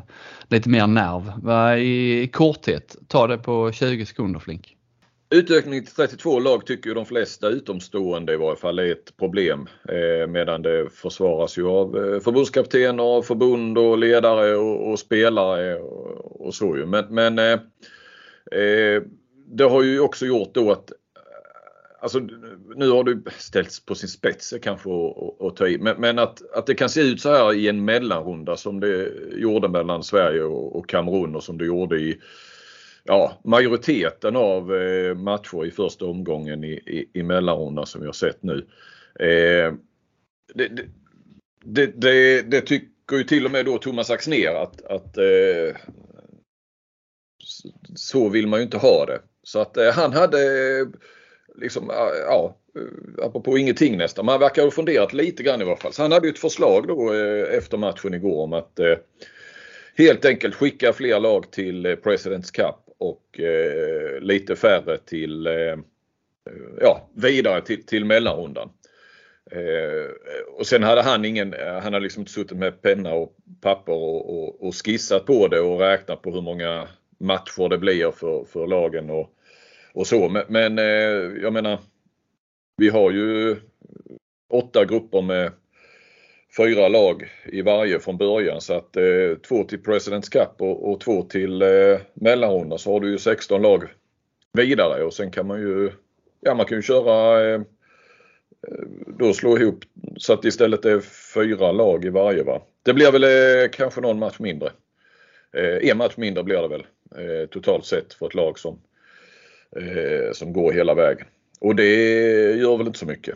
[0.49, 1.79] lite mer nerv.
[1.79, 4.77] I, I korthet, ta det på 20 sekunder Flink.
[5.31, 9.69] Utökning till 32 lag tycker ju de flesta utomstående i varje fall är ett problem.
[9.89, 16.47] Eh, medan det försvaras ju av eh, förbundskaptener, förbund och ledare och, och spelare och,
[16.47, 16.87] och, så ju.
[16.87, 17.59] Men, men eh,
[18.61, 19.03] eh
[19.47, 20.97] det har ju också gjort då att eh,
[22.01, 22.19] Alltså,
[22.77, 24.91] nu har det ställts på sin spets kanske
[25.41, 25.79] att ta i.
[25.79, 29.13] Men, men, att, att det kan se ut så här i en mellanrunda som det
[29.37, 32.21] gjorde mellan Sverige och, och Kamerun och som det gjorde i
[33.07, 38.13] ja, majoriteten av eh, matcher i första omgången i, i, i mellanrundan som vi har
[38.13, 38.67] sett nu.
[39.21, 39.75] Eh,
[40.55, 40.87] det, det,
[41.65, 45.77] det, det, det, tycker ju till och med då Thomas Axner att, att eh,
[47.95, 49.21] så vill man ju inte ha det.
[49.47, 50.39] Så att eh, han hade
[50.79, 50.87] eh,
[51.55, 51.91] liksom,
[52.27, 55.93] ja, eh, apropå ingenting nästan, men han verkar ha funderat lite grann i varje fall.
[55.93, 57.13] Så han hade ju ett förslag då
[57.51, 58.81] efter matchen igår om att
[59.97, 63.41] helt enkelt skicka fler lag till Presidents Cup och
[64.21, 65.49] lite färre till
[66.81, 68.71] ja, vidare till, till mellanrundan.
[69.51, 70.11] Eh,
[70.59, 74.39] och sen hade han ingen, han hade liksom inte suttit med penna och papper och,
[74.39, 78.67] och, och, skissat på det och räknat på hur många matcher det blir för, för
[78.67, 79.36] lagen och,
[79.97, 80.29] och så.
[80.29, 81.79] Men, men eh, jag menar,
[82.77, 83.57] vi har ju
[84.51, 85.53] åtta grupper med
[86.57, 91.01] fyra lag i varje från början så att eh, två till Presidents Cup och, och
[91.01, 93.85] två till eh, mellanrundan så har du ju 16 lag
[94.53, 95.93] vidare och sen kan man ju
[96.41, 97.61] ja man kan ju köra eh,
[98.69, 98.85] eh,
[99.19, 99.85] då slå ihop
[100.17, 101.01] så att istället är
[101.35, 102.63] fyra lag i varje va.
[102.83, 104.71] Det blir väl eh, kanske någon match mindre.
[105.53, 108.79] Eh, en match mindre blir det väl eh, totalt sett för ett lag som,
[109.77, 111.27] eh, som går hela vägen.
[111.61, 111.95] Och det
[112.57, 113.35] gör väl inte så mycket.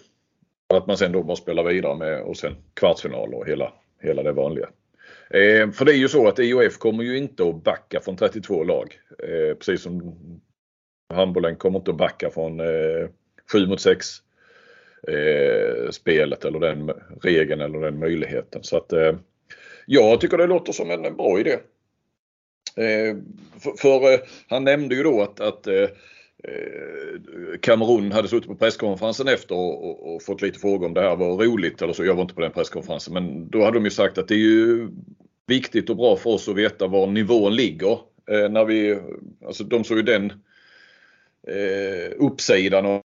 [0.74, 3.72] Att man sen då måste spela vidare med och sen kvartsfinal och hela,
[4.03, 4.68] hela det vanliga.
[5.31, 8.64] Eh, för det är ju så att IOF kommer ju inte att backa från 32
[8.64, 8.98] lag.
[9.18, 10.16] Eh, precis som
[11.14, 13.09] handbollen kommer inte att backa från eh,
[13.53, 14.07] 7 mot 6
[15.09, 18.62] eh, spelet eller den regeln eller den möjligheten.
[18.62, 19.12] Så att eh,
[19.87, 21.53] jag tycker det låter som en bra idé.
[22.76, 23.16] Eh,
[23.61, 25.88] för, för eh, han nämnde ju då att, att eh,
[26.44, 31.00] Eh, Kamerun hade suttit på presskonferensen efter och, och, och, fått lite frågor om det
[31.00, 32.05] här var roligt eller så.
[32.05, 34.38] Jag var inte på den presskonferensen men då hade de ju sagt att det är
[34.38, 34.88] ju
[35.46, 37.98] viktigt och bra för oss att veta var nivån ligger.
[38.31, 38.98] Eh, när vi,
[39.46, 40.33] alltså de såg ju den
[41.48, 43.03] eh, uppsidan av,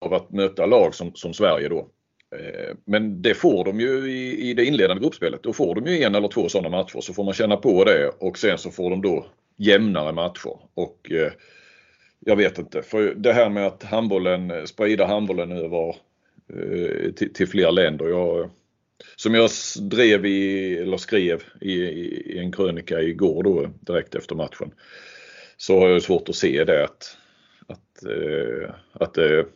[0.00, 1.88] av att möta lag som, som Sverige då.
[2.36, 5.42] Eh, men det får de ju i, i det inledande gruppspelet.
[5.42, 8.08] Då får de ju en eller två sådana matcher så får man känna på det
[8.08, 10.58] och sen så får de då jämnare matcher.
[10.74, 11.32] Och eh,
[12.24, 15.96] jag vet inte, för det här med att handbollen, sprida handbollen över
[16.54, 18.08] eh, till, till fler länder.
[18.08, 18.50] Jag,
[19.16, 24.72] som jag drev i, eller skrev i, i, en krönika igår då direkt efter matchen.
[25.56, 27.16] Så har jag svårt att se det att,
[27.66, 29.46] att, eh, att, att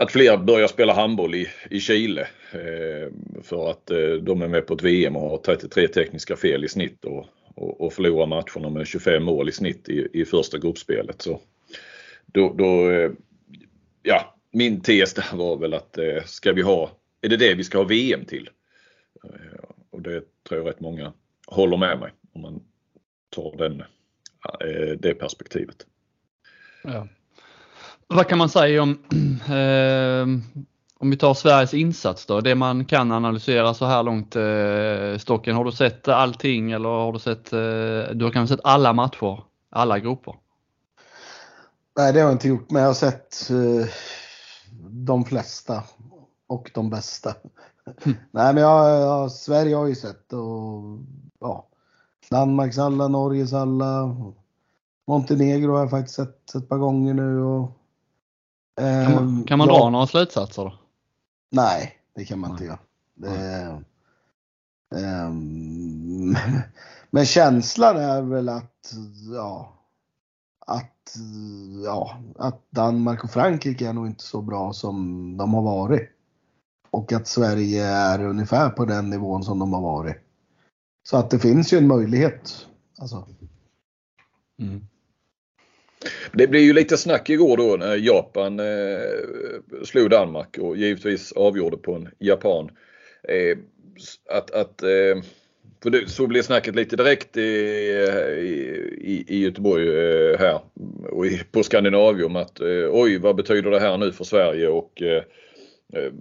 [0.00, 2.28] att fler börjar spela handboll i, i Chile.
[3.42, 3.86] För att
[4.22, 7.26] de är med på ett VM och har 33 tekniska fel i snitt och,
[7.58, 11.22] och, och förlorar matcherna med 25 mål i snitt i, i första gruppspelet.
[11.22, 11.40] Så
[12.26, 13.10] då, då eh,
[14.02, 16.90] ja, min tes där var väl att eh, ska vi ha,
[17.20, 18.50] är det det vi ska ha VM till?
[19.24, 21.12] Eh, och det tror jag rätt många
[21.46, 22.62] håller med mig om man
[23.30, 23.82] tar den,
[24.98, 25.86] det perspektivet.
[26.84, 27.08] Ja.
[28.06, 28.90] Vad kan man säga om,
[29.48, 30.26] eh,
[31.00, 34.36] om vi tar Sveriges insats då, det man kan analysera så här långt.
[34.36, 38.64] Eh, Stocken, har du sett allting eller har du sett, eh, du har kanske sett
[38.64, 40.34] alla matcher, alla grupper?
[41.96, 43.88] Nej, det har jag inte gjort, men jag har sett eh,
[44.90, 45.82] de flesta
[46.46, 47.34] och de bästa.
[48.04, 48.18] Mm.
[48.30, 50.98] Nej, men jag, jag, Sverige har ju sett och
[51.40, 51.66] ja,
[52.30, 54.16] Danmarks alla, Norges alla.
[55.06, 57.78] Montenegro har jag faktiskt sett ett par gånger nu och
[58.78, 60.72] kan man, ehm, kan man ja, dra några slutsatser då?
[61.50, 62.78] Nej, det kan man inte göra.
[63.14, 63.82] Det,
[64.90, 66.36] um,
[67.10, 68.94] men känslan är väl att,
[69.34, 69.72] ja,
[70.66, 71.16] att,
[71.84, 74.96] ja, att Danmark och Frankrike är nog inte så bra som
[75.36, 76.10] de har varit.
[76.90, 80.16] Och att Sverige är ungefär på den nivån som de har varit.
[81.02, 82.66] Så att det finns ju en möjlighet.
[82.98, 83.26] Alltså.
[84.58, 84.86] Mm.
[86.32, 91.76] Det blev ju lite snack igår då när Japan eh, slog Danmark och givetvis avgjorde
[91.76, 92.70] på en japan.
[93.28, 93.58] Eh,
[94.30, 95.22] att, att eh,
[95.82, 97.40] för det, så blev snacket lite direkt i,
[99.00, 100.60] i, i Göteborg eh, här
[101.10, 105.02] och i, på Skandinavium att eh, oj vad betyder det här nu för Sverige och
[105.02, 105.22] eh,
[105.94, 106.12] eh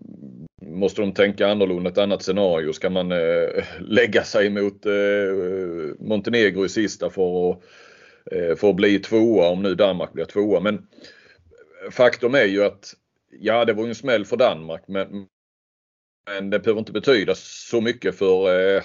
[0.62, 2.74] Måste de tänka annorlunda, ett annat scenario?
[2.74, 4.92] Ska man eh, lägga sig mot eh,
[6.00, 7.64] Montenegro i sista för att
[8.32, 10.60] Eh, för att bli tvåa om nu Danmark blir tvåa.
[10.60, 10.88] Men
[11.92, 12.94] faktum är ju att
[13.40, 15.28] ja, det var ju en smäll för Danmark men,
[16.26, 18.84] men det behöver inte betyda så mycket för eh,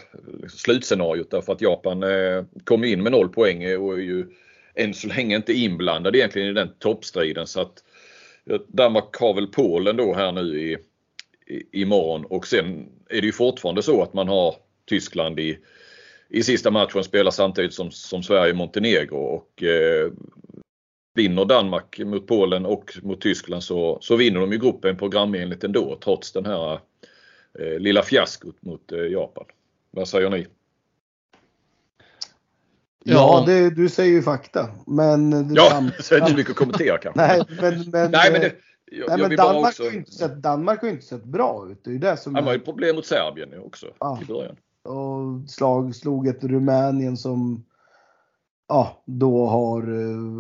[0.48, 4.26] slutscenariot därför att Japan eh, kom in med noll poäng och är ju
[4.74, 7.46] än så länge inte inblandad egentligen i den toppstriden.
[7.46, 7.84] Så att
[8.68, 10.78] Danmark har väl Polen då här nu i,
[11.46, 14.54] i, imorgon och sen är det ju fortfarande så att man har
[14.86, 15.58] Tyskland i
[16.32, 20.12] i sista matchen spelar samtidigt som, som Sverige Montenegro och eh,
[21.14, 25.98] vinner Danmark mot Polen och mot Tyskland så, så vinner de ju gruppen programenligt ändå
[26.04, 26.72] trots den här
[27.58, 29.44] eh, lilla fiaskot mot eh, Japan.
[29.90, 30.46] Vad säger ni?
[33.04, 34.68] Ja, det, du säger ju fakta.
[34.86, 37.20] Men ja, så är det inte mycket att kommentera kanske.
[37.20, 38.52] nej, men, men, nej, men, det,
[38.84, 39.82] jag, nej, men Danmark, också...
[39.82, 41.84] har inte sett, Danmark har inte sett bra ut.
[41.84, 44.18] Det är ju det som Han har ju problem mot Serbien också ja.
[44.22, 44.56] i början.
[44.82, 47.64] Och slag, slog ett Rumänien som
[48.68, 49.82] ja, då har,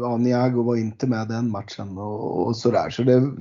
[0.00, 2.90] ja, Niago var inte med den matchen och, och sådär.
[2.90, 3.32] Så det,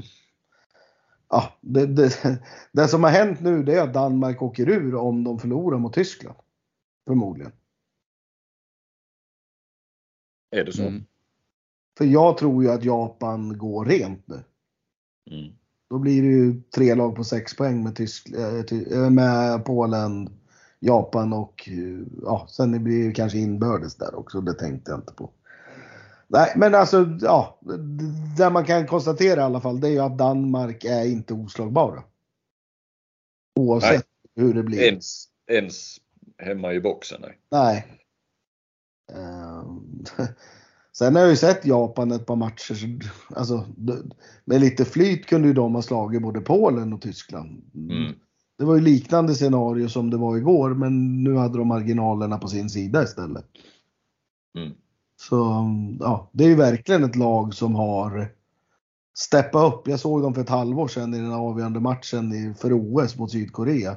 [1.29, 5.23] ja, det, det, det som har hänt nu det är att Danmark åker ur om
[5.23, 6.37] de förlorar mot Tyskland.
[7.07, 7.51] Förmodligen.
[10.51, 10.81] Är det så?
[10.81, 11.03] Mm.
[11.97, 14.43] För jag tror ju att Japan går rent nu.
[15.31, 15.53] Mm.
[15.89, 18.29] Då blir det ju tre lag på sex poäng med, Tysk,
[18.91, 20.40] äh, med Polen,
[20.83, 21.69] Japan och
[22.23, 24.41] ja, sen blir det kanske inbördes där också.
[24.41, 25.31] Det tänkte jag inte på.
[26.27, 27.59] Nej, men alltså ja,
[28.37, 32.03] det man kan konstatera i alla fall det är ju att Danmark är inte oslagbara.
[33.59, 34.45] Oavsett nej.
[34.45, 34.79] hur det blir.
[34.79, 35.97] Ens, ens
[36.37, 37.21] hemma i boxen.
[37.21, 37.37] Nej.
[37.51, 38.01] nej.
[39.13, 40.05] Ehm,
[40.97, 42.73] sen har jag ju sett Japan ett par matcher.
[42.73, 42.87] Så,
[43.35, 43.65] alltså,
[44.45, 47.71] med lite flyt kunde ju de ha slagit både Polen och Tyskland.
[47.75, 48.15] Mm.
[48.61, 52.47] Det var ju liknande scenario som det var igår men nu hade de marginalerna på
[52.47, 53.45] sin sida istället.
[54.57, 54.73] Mm.
[55.15, 55.69] Så
[55.99, 58.31] ja, det är ju verkligen ett lag som har
[59.17, 59.87] steppat upp.
[59.87, 63.91] Jag såg dem för ett halvår sedan i den avgörande matchen för OS mot Sydkorea.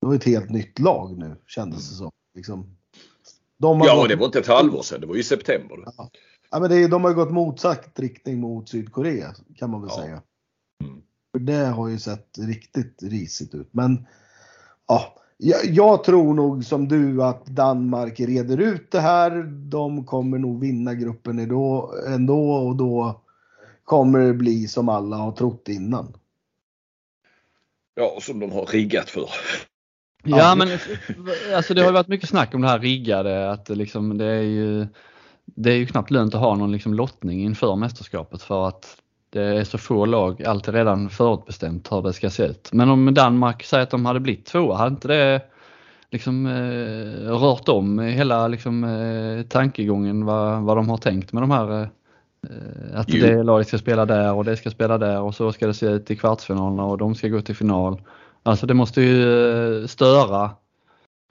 [0.00, 2.10] Det var ett helt nytt lag nu kändes det som.
[2.34, 2.76] Liksom,
[3.58, 4.08] de ja, gått...
[4.08, 5.00] det var inte ett halvår sedan.
[5.00, 5.78] Det var i september.
[5.96, 6.10] Ja.
[6.50, 10.02] ja men det, de har gått motsatt riktning mot Sydkorea kan man väl ja.
[10.02, 10.22] säga.
[10.84, 11.02] Mm.
[11.32, 13.68] För det har ju sett riktigt risigt ut.
[13.70, 14.06] Men
[14.88, 15.14] ja,
[15.64, 19.42] jag, tror nog som du att Danmark reder ut det här.
[19.70, 23.20] De kommer nog vinna gruppen ändå, ändå och då
[23.84, 26.16] kommer det bli som alla har trott innan.
[27.94, 29.28] Ja, som de har riggat för.
[30.24, 30.68] Ja, men
[31.54, 34.86] alltså det har varit mycket snack om det här riggade, att liksom det är ju
[35.44, 38.96] det är ju knappt lönt att ha någon liksom lottning inför mästerskapet för att
[39.30, 42.70] det är så få lag, allt är redan förutbestämt hur det ska se ut.
[42.72, 45.40] Men om Danmark säger att de hade blivit tvåa, hade inte det
[46.10, 51.50] liksom eh, rört om hela liksom, eh, tankegången vad, vad de har tänkt med de
[51.50, 51.88] här eh,
[52.94, 53.26] att jo.
[53.26, 55.86] det laget ska spela där och det ska spela där och så ska det se
[55.86, 58.02] ut i kvartsfinalerna och de ska gå till final.
[58.42, 60.50] Alltså det måste ju eh, störa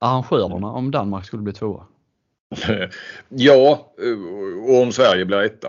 [0.02, 1.84] arrangörerna om Danmark skulle bli tvåa.
[3.30, 3.92] ja,
[4.68, 5.68] och om Sverige blir etta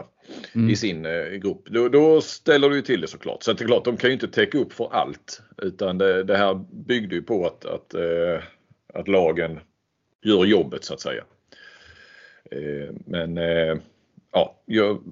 [0.52, 0.70] mm.
[0.70, 1.66] i sin eh, grupp.
[1.66, 3.42] Då, då, ställer du till det såklart.
[3.42, 5.42] Så det är klart, de kan ju inte täcka upp för allt.
[5.62, 8.42] Utan det, det här byggde ju på att, att, eh,
[8.94, 9.60] att lagen
[10.22, 11.24] gör jobbet så att säga.
[12.50, 13.76] Eh, men eh,
[14.32, 15.02] ja, jag,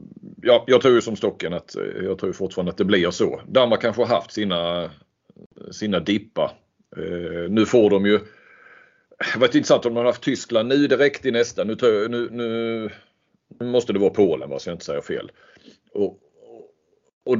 [0.42, 3.40] ja, jag tror ju som Stocken att eh, jag tror fortfarande att det blir så.
[3.48, 4.90] Danmark kanske har haft sina
[5.70, 6.50] sina dippar.
[6.96, 8.18] Eh, nu får de ju
[9.18, 11.64] det var intressant om de hade haft Tyskland nu direkt i nästa.
[11.64, 11.76] Nu,
[12.08, 12.90] nu, nu,
[13.60, 15.30] nu måste det vara Polen va, så jag inte säger fel.
[15.92, 16.18] Och,
[17.24, 17.36] och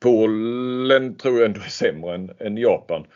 [0.00, 3.06] Polen tror jag ändå är sämre än, än Japan.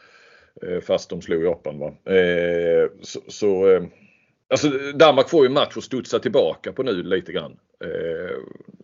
[0.62, 1.78] Eh, fast de slog Japan.
[1.78, 2.12] Va?
[2.12, 3.82] Eh, så, så eh,
[4.48, 7.56] alltså Danmark får ju match att studsa tillbaka på nu lite grann.
[7.84, 8.36] Eh,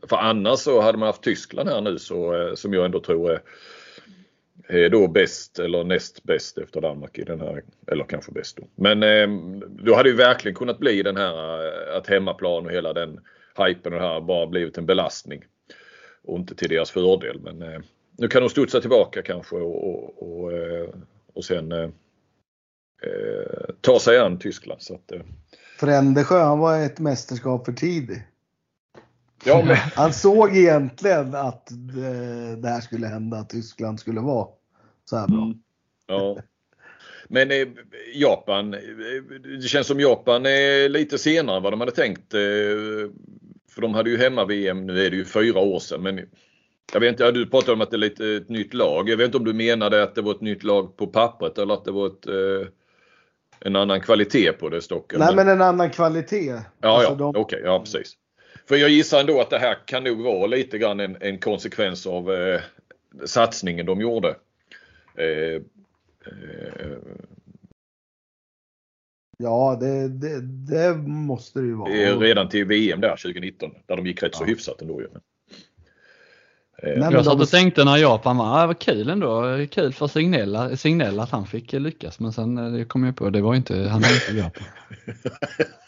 [0.08, 3.30] för annars så hade man haft Tyskland här nu så, eh, som jag ändå tror
[3.30, 3.40] är
[4.68, 8.62] är då bäst eller näst bäst efter Danmark i den här, eller kanske bäst då.
[8.74, 9.28] Men eh,
[9.68, 13.20] då hade ju verkligen kunnat bli den här eh, att hemmaplan och hela den
[13.58, 15.44] hypen och det här bara blivit en belastning.
[16.22, 17.40] Och inte till deras fördel.
[17.40, 17.80] Men eh,
[18.16, 20.88] nu kan de studsa tillbaka kanske och, och, och, eh,
[21.34, 21.90] och sen eh,
[23.02, 24.82] eh, ta sig an Tyskland.
[24.82, 25.12] Så att,
[25.78, 28.22] Frändesjö, han var ett mästerskap för tidig.
[29.44, 29.76] Ja, men...
[29.94, 31.68] Han såg egentligen att
[32.58, 34.48] det här skulle hända, att Tyskland skulle vara
[35.04, 35.42] så här bra.
[35.42, 35.58] Mm.
[36.06, 36.38] Ja.
[37.28, 37.68] Men eh,
[38.14, 38.80] Japan, eh,
[39.60, 42.34] det känns som Japan är lite senare än vad de hade tänkt.
[42.34, 42.40] Eh,
[43.78, 46.02] för de hade ju hemma-VM, nu är det ju fyra år sedan.
[46.02, 46.20] Men
[46.92, 49.08] jag vet inte, du pratade om att det är lite ett nytt lag.
[49.08, 51.74] Jag vet inte om du menade att det var ett nytt lag på pappret eller
[51.74, 52.68] att det var ett, eh,
[53.60, 55.18] en annan kvalitet på det Stocken.
[55.18, 56.54] Nej men en annan kvalitet.
[56.80, 57.28] Ja, alltså ja, de...
[57.28, 58.12] okej, okay, ja precis.
[58.68, 62.06] För jag gissar ändå att det här kan nog vara lite grann en, en konsekvens
[62.06, 62.60] av eh,
[63.24, 64.36] satsningen de gjorde.
[65.14, 65.54] Eh,
[66.26, 66.98] eh,
[69.38, 71.90] ja, det, det, det, måste det ju vara.
[71.90, 74.38] Redan till VM där 2019 där de gick rätt ja.
[74.38, 75.02] så hyfsat ändå.
[75.12, 75.22] Men.
[76.82, 80.78] Eh, jag satt och tänkte när Japan var, ah, vad kul ändå, kul för Signell,
[80.78, 84.00] Signell att han fick lyckas men sen eh, kom jag på det var inte, han
[84.00, 84.66] var inte Japan.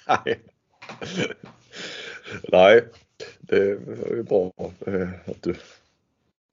[0.27, 0.41] Nej.
[2.43, 2.85] Nej,
[3.41, 4.53] det är bra
[5.27, 5.55] att du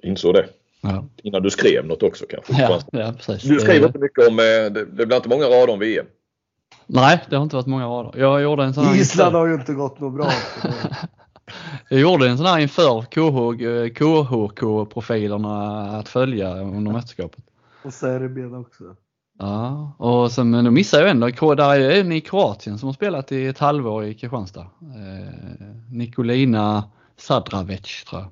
[0.03, 0.47] insåg det.
[0.81, 1.05] Ja.
[1.23, 2.53] Innan du skrev något också kanske.
[2.53, 3.49] Ja, ja precis.
[3.49, 6.05] Du skriver inte mycket om, det, det blir inte många rader om VM.
[6.87, 8.19] Nej, det har inte varit många rader.
[8.19, 10.29] Jag gjorde en sån här Island har ju inte gått något bra.
[11.89, 13.01] jag gjorde en sån här inför
[13.89, 17.43] KHK-profilerna att följa under mästerskapet.
[17.83, 18.83] Och Serbien också.
[19.39, 22.93] Ja, och sen, men då missade jag ändå, där är en i Kroatien som har
[22.93, 24.61] spelat i ett halvår i Kristianstad.
[24.61, 24.67] Eh,
[25.91, 26.83] Nikolina
[27.17, 28.29] Sadravec tror jag.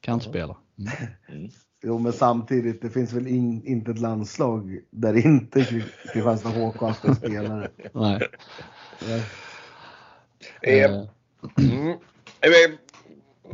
[0.00, 0.56] Kantspelare.
[0.78, 1.50] Mm.
[1.86, 5.64] Jo men samtidigt, det finns väl in, inte ett landslag där inte
[6.12, 7.68] Kristianstad HK ska spelare.
[7.92, 8.20] Nej.
[9.08, 9.16] Ja.
[10.62, 10.90] Eh,
[11.58, 11.96] mm.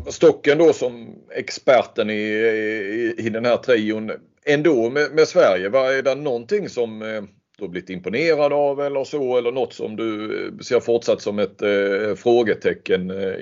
[0.06, 4.12] Stocken då som experten i, i, i den här trion.
[4.44, 7.22] Ändå med, med Sverige, var är det någonting som eh,
[7.58, 11.38] du har blivit imponerad av eller så eller något som du eh, ser fortsatt som
[11.38, 13.34] ett eh, frågetecken eh,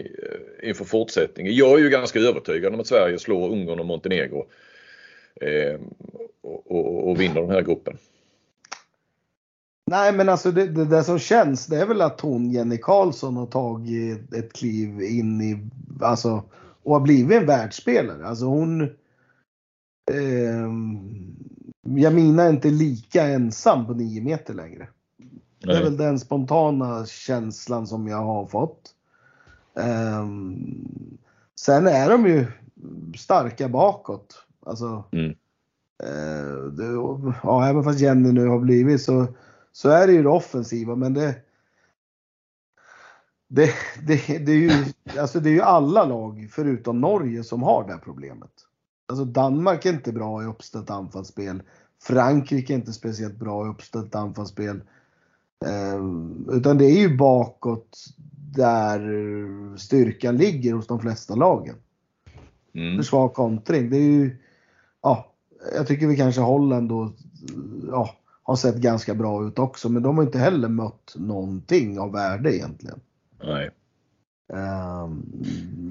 [0.62, 1.54] inför fortsättningen?
[1.54, 4.46] Jag är ju ganska övertygad om att Sverige slår Ungern och Montenegro eh,
[6.42, 7.96] och, och, och, vinner den här gruppen.
[9.86, 13.36] Nej men alltså det, det, det, som känns det är väl att hon Jenny Karlsson
[13.36, 15.68] har tagit ett kliv in i,
[16.00, 16.42] alltså
[16.82, 18.26] och har blivit en världsspelare.
[18.26, 18.82] Alltså hon
[20.10, 20.68] eh,
[21.96, 24.88] Jamina är inte lika ensam på 9 meter längre.
[25.18, 25.74] Nej.
[25.74, 28.94] Det är väl den spontana känslan som jag har fått.
[29.74, 31.18] Um,
[31.60, 32.46] sen är de ju
[33.18, 34.46] starka bakåt.
[34.66, 35.30] Alltså, mm.
[36.04, 36.86] uh, det,
[37.42, 39.26] ja, även fast Jenny nu har blivit så,
[39.72, 41.34] så är det ju det offensiva men det,
[43.48, 43.74] det,
[44.06, 44.70] det, det, är ju,
[45.18, 48.50] alltså det är ju alla lag förutom Norge som har det här problemet.
[49.08, 51.62] Alltså Danmark är inte bra i uppställt anfallsspel.
[52.02, 54.80] Frankrike är inte speciellt bra i uppställt anfallsspel.
[55.66, 56.00] Eh,
[56.56, 57.98] utan det är ju bakåt
[58.54, 59.00] där
[59.76, 61.76] styrkan ligger hos de flesta lagen.
[62.74, 62.96] Mm.
[62.96, 63.90] Försvar kontring.
[63.90, 64.36] Det är ju,
[65.02, 65.32] ja,
[65.74, 67.12] jag tycker vi kanske Holland då,
[67.90, 69.88] ja, har sett ganska bra ut också.
[69.88, 73.00] Men de har inte heller mött någonting av värde egentligen.
[73.42, 73.70] Nej.
[74.52, 75.22] Um,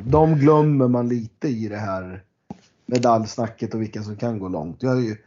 [0.05, 2.24] de glömmer man lite i det här
[2.86, 4.84] medaljsnacket och vilka som kan gå långt.
[4.84, 5.18] Jag, ju,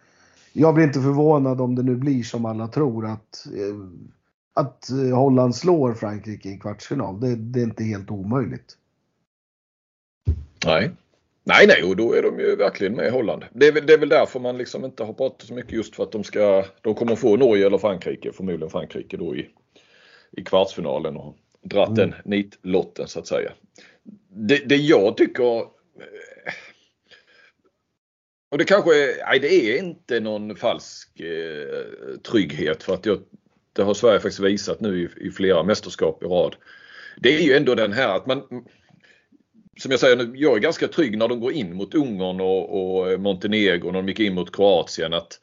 [0.52, 3.76] jag blir inte förvånad om det nu blir som alla tror att, eh,
[4.54, 7.20] att eh, Holland slår Frankrike i kvartsfinal.
[7.20, 8.76] Det, det är inte helt omöjligt.
[10.66, 10.90] Nej.
[11.44, 13.44] Nej, nej, och då är de ju verkligen med i Holland.
[13.52, 16.02] Det är, det är väl därför man liksom inte har pratat så mycket just för
[16.02, 19.48] att de ska, de kommer få Norge eller Frankrike, förmodligen Frankrike då i,
[20.36, 22.10] i kvartsfinalen och dratt mm.
[22.10, 23.52] den nitlotten så att säga.
[24.28, 25.66] Det, det jag tycker
[28.52, 33.18] och det kanske är, nej det är inte någon falsk eh, trygghet för att jag,
[33.72, 36.56] det har Sverige faktiskt visat nu i, i, flera mästerskap i rad.
[37.16, 38.64] Det är ju ändå den här att man
[39.80, 43.02] som jag säger nu, jag är ganska trygg när de går in mot Ungern och,
[43.02, 45.40] och Montenegro när de gick in mot Kroatien att,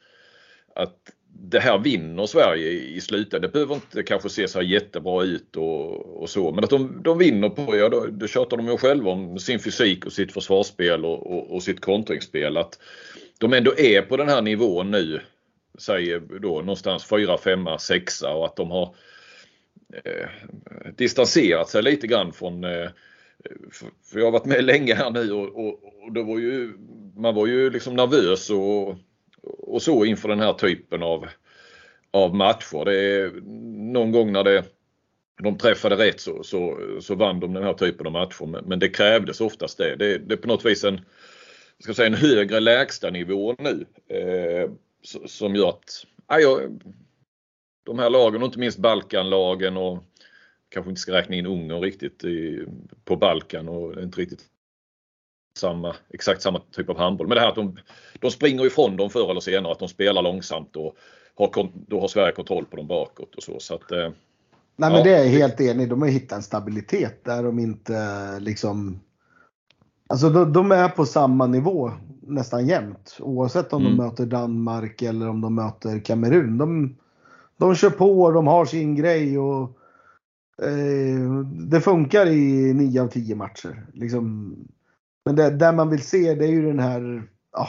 [0.74, 1.12] att
[1.42, 3.40] det här vinner Sverige i slutändan.
[3.40, 7.02] Det behöver inte kanske se så här jättebra ut och, och så men att de,
[7.02, 10.32] de vinner på, ja då, då tjatar de ju själva om sin fysik och sitt
[10.32, 12.56] försvarsspel och, och, och sitt kontringsspel.
[12.56, 12.78] Att
[13.38, 15.20] de ändå är på den här nivån nu,
[15.78, 18.94] säger då någonstans 4, 5, 6 och att de har
[20.04, 20.28] eh,
[20.96, 22.90] distanserat sig lite grann från eh,
[24.04, 26.72] för jag har varit med länge här nu och, och, och då var ju,
[27.16, 28.98] man var ju liksom nervös och
[29.42, 31.26] och så inför den här typen av,
[32.10, 32.84] av matcher.
[32.84, 33.30] Det är
[33.92, 34.64] någon gång när det,
[35.42, 38.46] de träffade rätt så, så, så vann de den här typen av matcher.
[38.46, 39.96] Men, men det krävdes oftast det.
[39.96, 40.18] det.
[40.18, 41.00] Det är på något vis en,
[41.78, 44.70] ska säga, en högre lägstanivå nu eh,
[45.26, 46.44] som gör att aj,
[47.84, 50.04] de här lagen och inte minst Balkanlagen och
[50.70, 52.66] kanske inte ska räkna in Ungern riktigt i,
[53.04, 54.44] på Balkan och inte riktigt
[55.58, 57.28] samma, exakt samma typ av handboll.
[57.28, 57.76] Men det här att de,
[58.20, 60.96] de springer ifrån dem förr eller senare, att de spelar långsamt och
[61.34, 63.60] har, då har Sverige kontroll på dem bakåt och så.
[63.60, 64.10] så att, eh,
[64.76, 69.00] Nej men det är helt enig De har hittat en stabilitet där de inte liksom
[70.06, 71.92] Alltså de, de är på samma nivå
[72.22, 73.96] nästan jämt oavsett om mm.
[73.96, 76.58] de möter Danmark eller om de möter Kamerun.
[76.58, 76.96] De,
[77.56, 79.79] de kör på, de har sin grej och
[80.62, 83.86] eh, det funkar i 9 av 10 matcher.
[83.92, 84.56] Liksom,
[85.24, 87.68] men det, där man vill se det är ju den här, ja.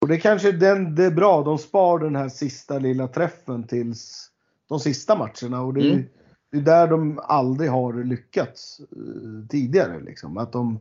[0.00, 4.30] Och det kanske den, det är bra, de spar den här sista lilla träffen tills
[4.68, 6.04] de sista matcherna och det är, mm.
[6.50, 10.38] det är där de aldrig har lyckats uh, tidigare liksom.
[10.38, 10.80] Att de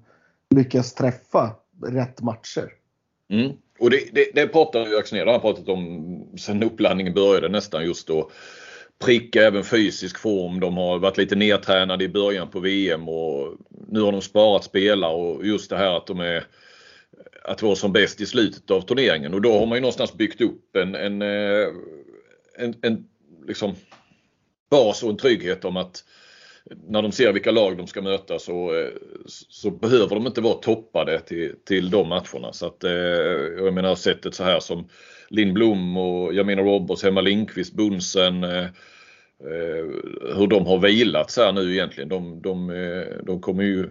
[0.49, 2.73] lyckas träffa rätt matcher.
[3.29, 3.51] Mm.
[3.79, 8.07] Och det, det, det pratar ju Axnér har pratat om sen uppladdningen började nästan just
[8.07, 8.29] då
[9.01, 10.59] pricka även fysisk form.
[10.59, 15.13] De har varit lite nedtränade i början på VM och nu har de sparat spelare
[15.13, 16.43] och just det här att de är
[17.43, 20.41] att vara som bäst i slutet av turneringen och då har man ju någonstans byggt
[20.41, 21.67] upp en, en, eh,
[22.57, 23.07] en, en
[23.47, 23.75] liksom
[24.69, 26.03] bas och en trygghet om att
[26.87, 28.89] när de ser vilka lag de ska möta så, eh,
[29.27, 32.53] så behöver de inte vara toppade till, till de matcherna.
[32.53, 32.91] Så att, eh,
[33.57, 34.87] jag menar sättet så här som
[35.29, 38.43] Lindblom och jag menar Roberts, Hemma Lindqvist, Bunsen.
[38.43, 38.67] Eh,
[40.37, 42.09] hur de har vilats här nu egentligen.
[42.09, 42.67] De, de,
[43.23, 43.89] de kommer ju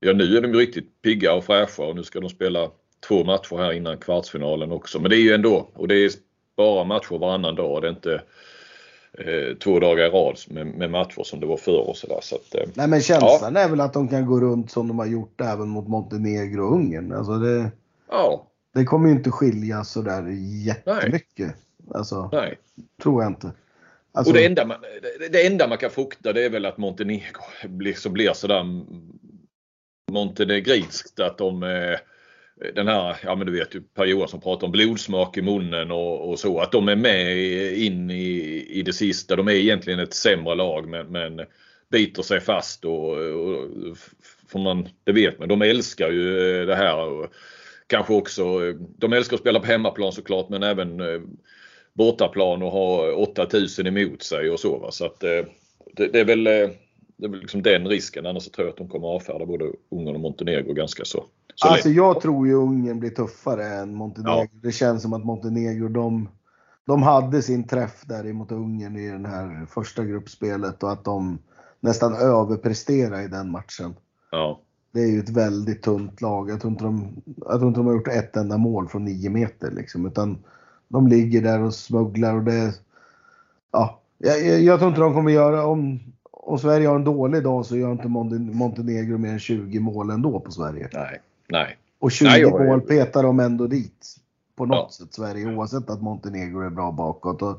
[0.00, 2.70] Ja nu är de ju riktigt pigga och fräscha och nu ska de spela
[3.08, 5.00] två matcher här innan kvartsfinalen också.
[5.00, 6.10] Men det är ju ändå, och det är
[6.56, 7.82] bara matcher varannan dag.
[7.82, 8.22] Det är inte
[9.12, 12.18] eh, två dagar i rad med, med, matcher som det var förr och sådär.
[12.22, 13.60] Så att, eh, Nej men känslan ja.
[13.60, 16.72] är väl att de kan gå runt som de har gjort även mot Montenegro och
[16.72, 17.12] Ungern.
[17.12, 17.70] Alltså det,
[18.08, 18.46] ja.
[18.74, 20.26] det kommer ju inte skilja sådär
[20.66, 21.38] jättemycket.
[21.38, 21.54] Nej.
[21.94, 22.58] Alltså, Nej.
[23.02, 23.52] Tror jag inte.
[24.12, 24.80] Alltså, och det enda, man,
[25.20, 28.64] det, det enda man kan frukta det är väl att Montenegro blir, så blir sådär
[30.12, 31.98] montenegrinskt att de eh,
[32.74, 36.28] den här, ja men du vet ju Per Johansson pratar om blodsmak i munnen och,
[36.28, 36.60] och, så.
[36.60, 37.38] Att de är med
[37.78, 39.36] in i, i det sista.
[39.36, 41.46] De är egentligen ett sämre lag men, men
[41.90, 43.96] biter sig fast och, och
[44.48, 45.48] för man, det vet man.
[45.48, 46.96] De älskar ju eh, det här.
[46.96, 47.26] Och
[47.86, 51.20] kanske också, eh, de älskar att spela på hemmaplan såklart men även eh,
[51.92, 54.78] bortaplan och ha 8000 emot sig och så.
[54.78, 54.90] Va?
[54.90, 55.46] Så att det,
[55.92, 56.44] det är väl
[57.16, 58.26] det är väl liksom den risken.
[58.26, 61.24] Annars så tror jag att de kommer avfärda både Ungern och Montenegro ganska så
[61.60, 64.48] så alltså jag tror ju Ungern blir tuffare än Montenegro.
[64.52, 64.60] Ja.
[64.62, 66.28] Det känns som att Montenegro de,
[66.84, 71.38] de hade sin träff där mot Ungern i det här första gruppspelet och att de
[71.80, 73.94] nästan överpresterar i den matchen.
[74.30, 74.60] Ja.
[74.92, 76.50] Det är ju ett väldigt tunt lag.
[76.50, 79.30] Jag tror inte de, jag tror inte de har gjort ett enda mål från 9
[79.30, 80.06] meter liksom.
[80.06, 80.38] Utan
[80.88, 82.74] de ligger där och smugglar och det...
[83.72, 86.00] Ja, jag, jag, jag tror inte de kommer göra om
[86.48, 90.40] om Sverige har en dålig dag så gör inte Montenegro mer än 20 mål ändå
[90.40, 90.88] på Sverige.
[90.92, 91.78] Nej, nej.
[91.98, 92.66] Och 20 nej, jag...
[92.66, 94.16] mål petar de ändå dit.
[94.56, 95.04] På något ja.
[95.04, 97.42] sätt Sverige oavsett att Montenegro är bra bakåt.
[97.42, 97.58] Och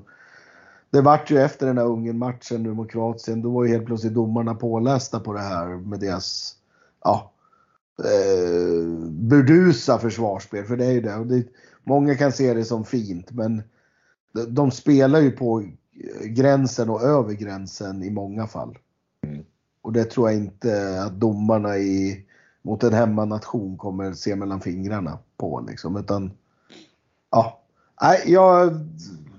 [0.89, 4.13] det vart ju efter den här Ungern-matchen nu mot Kroatien, då var ju helt plötsligt
[4.13, 6.55] domarna pålästa på det här med deras
[7.03, 7.31] ja,
[8.03, 10.65] eh, burdusa försvarsspel.
[10.65, 11.25] För det är ju det.
[11.25, 11.43] det.
[11.83, 13.63] Många kan se det som fint men
[14.33, 15.63] de, de spelar ju på
[16.23, 18.77] gränsen och över gränsen i många fall.
[19.27, 19.43] Mm.
[19.81, 22.25] Och det tror jag inte att domarna i,
[22.61, 25.97] mot en hemmanation kommer se mellan fingrarna på liksom.
[25.97, 26.31] Utan,
[27.31, 27.61] ja.
[28.01, 28.71] Nej, jag,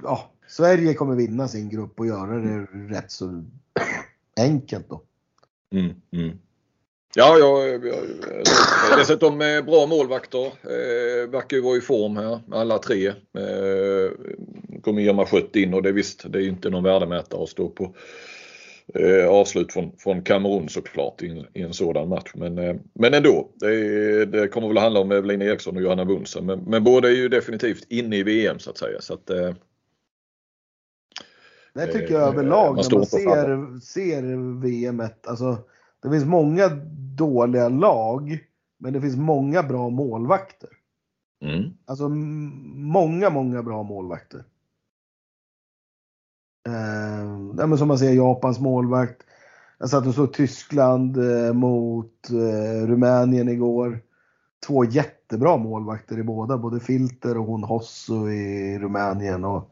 [0.02, 0.30] ja.
[0.48, 3.44] Sverige kommer vinna sin grupp och göra det rätt så
[4.36, 5.02] enkelt då.
[5.72, 6.38] Mm, mm.
[7.14, 10.46] Ja, ja, ja, dessutom eh, bra målvakter.
[10.46, 13.06] Eh, verkar ju vara i form här, alla tre.
[13.08, 14.12] Eh,
[14.82, 17.68] kommer gömma Schött in och det visst, det är ju inte någon värdemätare att stå
[17.68, 17.94] på
[18.94, 22.32] eh, avslut från, från Kamerun såklart i, i en sådan match.
[22.34, 26.46] Men, eh, men ändå, det, det kommer väl handla om Evelina Eriksson och Johanna Bunsen.
[26.46, 29.00] Men, men båda är ju definitivt inne i VM så att säga.
[29.00, 29.52] Så att, eh,
[31.74, 35.02] det tycker jag överlag man när man ser, ser VM.
[35.26, 35.58] Alltså,
[36.02, 36.68] det finns många
[37.16, 38.38] dåliga lag,
[38.78, 40.68] men det finns många bra målvakter.
[41.44, 41.70] Mm.
[41.84, 44.44] Alltså många, många bra målvakter.
[46.66, 49.22] Eh, men som man ser, Japans målvakt.
[49.78, 54.00] Jag satt och såg Tyskland eh, mot eh, Rumänien igår.
[54.66, 59.44] Två jättebra målvakter i båda, både Filter och hon Hosso i Rumänien.
[59.44, 59.70] Och,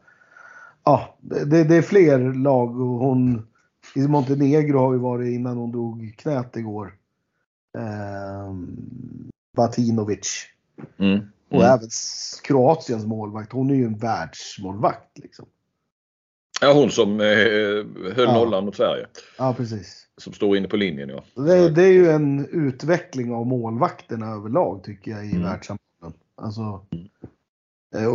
[0.83, 3.47] ja, det, det är fler lag och hon
[3.95, 6.93] i Montenegro har ju varit innan hon drog knät igår.
[7.77, 8.53] Eh,
[9.55, 10.45] Batinovic.
[10.97, 11.11] Mm.
[11.11, 11.29] Mm.
[11.49, 11.89] Och även
[12.43, 13.51] Kroatiens målvakt.
[13.51, 15.45] Hon är ju en världsmålvakt liksom.
[16.61, 17.27] Ja, hon som eh,
[18.15, 18.33] höll ja.
[18.33, 19.07] nollan mot Sverige.
[19.37, 20.05] Ja, precis.
[20.17, 21.43] Som står inne på linjen, ja.
[21.43, 25.43] Det, det är ju en utveckling av målvakterna överlag tycker jag i mm.
[25.43, 26.21] världssammanhanget.
[26.35, 27.07] Alltså, mm.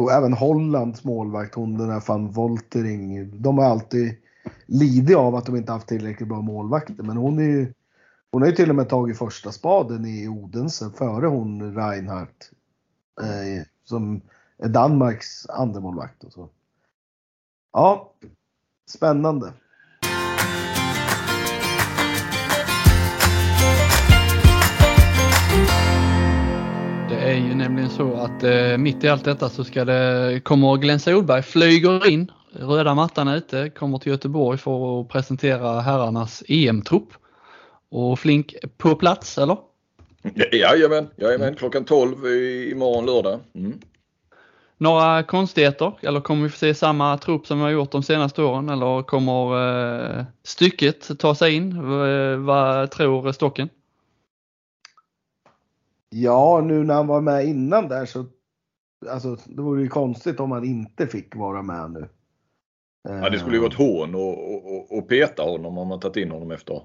[0.03, 3.31] Och även Hollands målvakt, hon den här van Voltering.
[3.43, 4.15] De har alltid
[4.67, 7.03] lidit av att de inte haft tillräckligt bra målvakter.
[7.03, 7.73] Men hon är ju,
[8.31, 12.51] hon har ju till och med tagit första spaden i Odense före hon Reinhardt.
[13.23, 14.21] Eh, som
[14.59, 16.49] är Danmarks andra målvakt och så.
[17.77, 18.13] Ja,
[18.87, 19.53] spännande.
[27.09, 30.77] Det är ju nämligen så att eh, mitt i allt detta så ska det, kommer
[30.77, 37.09] Glenn Solberg flyger in, röda mattan ute, kommer till Göteborg för att presentera herrarnas EM-trupp.
[37.91, 39.57] Och Flink på plats, eller?
[40.53, 41.55] Jajamän, jajamän.
[41.55, 42.27] klockan 12
[42.71, 43.41] imorgon lördag.
[43.55, 43.81] Mm.
[44.85, 48.43] Några konstigheter eller kommer vi få se samma trupp som vi har gjort de senaste
[48.43, 51.89] åren eller kommer eh, stycket ta sig in?
[51.89, 53.69] V vad tror Stocken?
[56.09, 58.27] Ja, nu när han var med innan där så
[59.09, 62.09] Alltså det vore ju konstigt om han inte fick vara med nu.
[63.03, 66.17] Ja, det skulle ju vara ett hån och, och, och peta honom om man tagit
[66.17, 66.83] in honom efter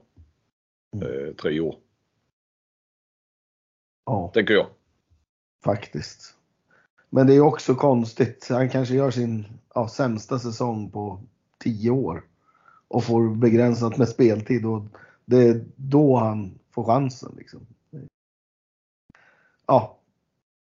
[0.96, 1.08] mm.
[1.08, 1.76] eh, tre år.
[4.06, 4.32] Ja.
[4.34, 4.68] Tänker jag.
[5.64, 6.39] Faktiskt.
[7.10, 8.48] Men det är också konstigt.
[8.50, 9.46] Han kanske gör sin
[9.76, 11.22] ja, sämsta säsong på
[11.58, 12.24] tio år
[12.88, 14.84] och får begränsat med speltid och
[15.26, 17.36] det är då han får chansen.
[17.38, 17.68] Liksom.
[19.68, 20.00] Ja,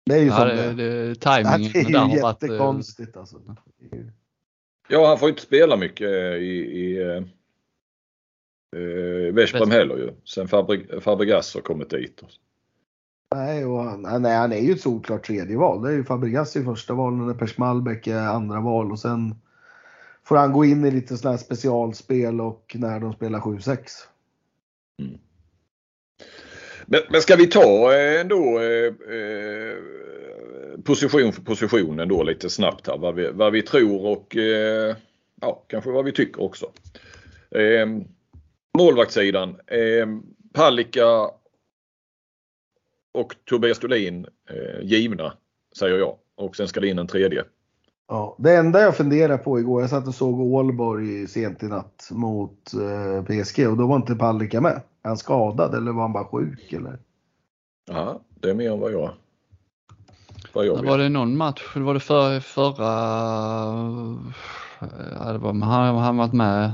[0.05, 3.55] det är ju ja, det, det, timingen det är ju jättekonstigt varit, alltså.
[4.89, 7.01] Ja, han får inte spela mycket i, i
[8.75, 10.13] eh, Veszprem heller ju.
[10.23, 10.47] Sen
[11.01, 12.23] Fabregas har kommit dit.
[13.35, 15.81] Nej, och han, nej, han är ju ett solklart tredje val.
[15.81, 19.35] Det är ju Fabregas i första val, när Per är andra val och sen
[20.23, 23.77] får han gå in i lite sådana här specialspel och när de spelar 7-6.
[24.99, 25.19] Mm.
[26.85, 29.77] Men, men ska vi ta eh, ändå eh, eh,
[30.83, 34.95] position för position ändå lite snabbt här vad vi, vad vi tror och eh,
[35.41, 36.71] ja, kanske vad vi tycker också.
[37.51, 37.87] Eh,
[38.77, 39.49] målvaktssidan.
[39.49, 40.07] Eh,
[40.53, 41.29] Palicka
[43.19, 45.33] och Tobias Dolin eh, givna
[45.79, 47.43] säger jag och sen ska det in en tredje.
[48.07, 52.09] Ja, det enda jag funderade på igår, jag satt och såg Ålborg sent i natt
[52.11, 54.81] mot eh, PSG och då var inte Palicka med.
[55.03, 56.99] Är han skadad eller var han bara sjuk eller?
[57.91, 59.11] Ja, det är mer än vad jag
[60.53, 62.85] vad jag Var det någon match, var det för, förra,
[65.19, 66.71] ja, det var, han, han varit med,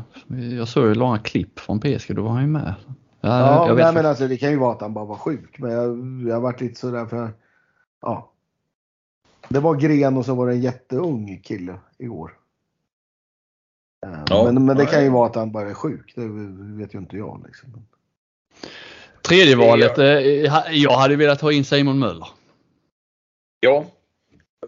[0.57, 2.73] jag såg ju långa klipp från PSG, då var han ju med.
[3.25, 5.15] Ja, ja jag vet nej, men alltså, det kan ju vara att han bara var
[5.15, 5.85] sjuk, men jag,
[6.27, 7.33] jag har varit lite sådär för,
[8.01, 8.31] ja.
[9.49, 12.37] Det var Gren och så var det en jätteung kille igår.
[14.05, 16.27] Eh, ja, men, men det kan ju vara att han bara är sjuk, det
[16.77, 17.43] vet ju inte jag.
[17.45, 17.87] Liksom.
[19.21, 20.05] Tredje valet, eh,
[20.71, 22.27] jag hade velat ha in Simon Möller.
[23.59, 23.85] Ja.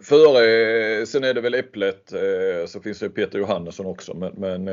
[0.02, 4.14] Före, sen är det väl Äpplet, eh, så finns det Peter Johannesson också.
[4.14, 4.68] Men, men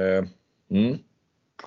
[0.71, 0.97] mm.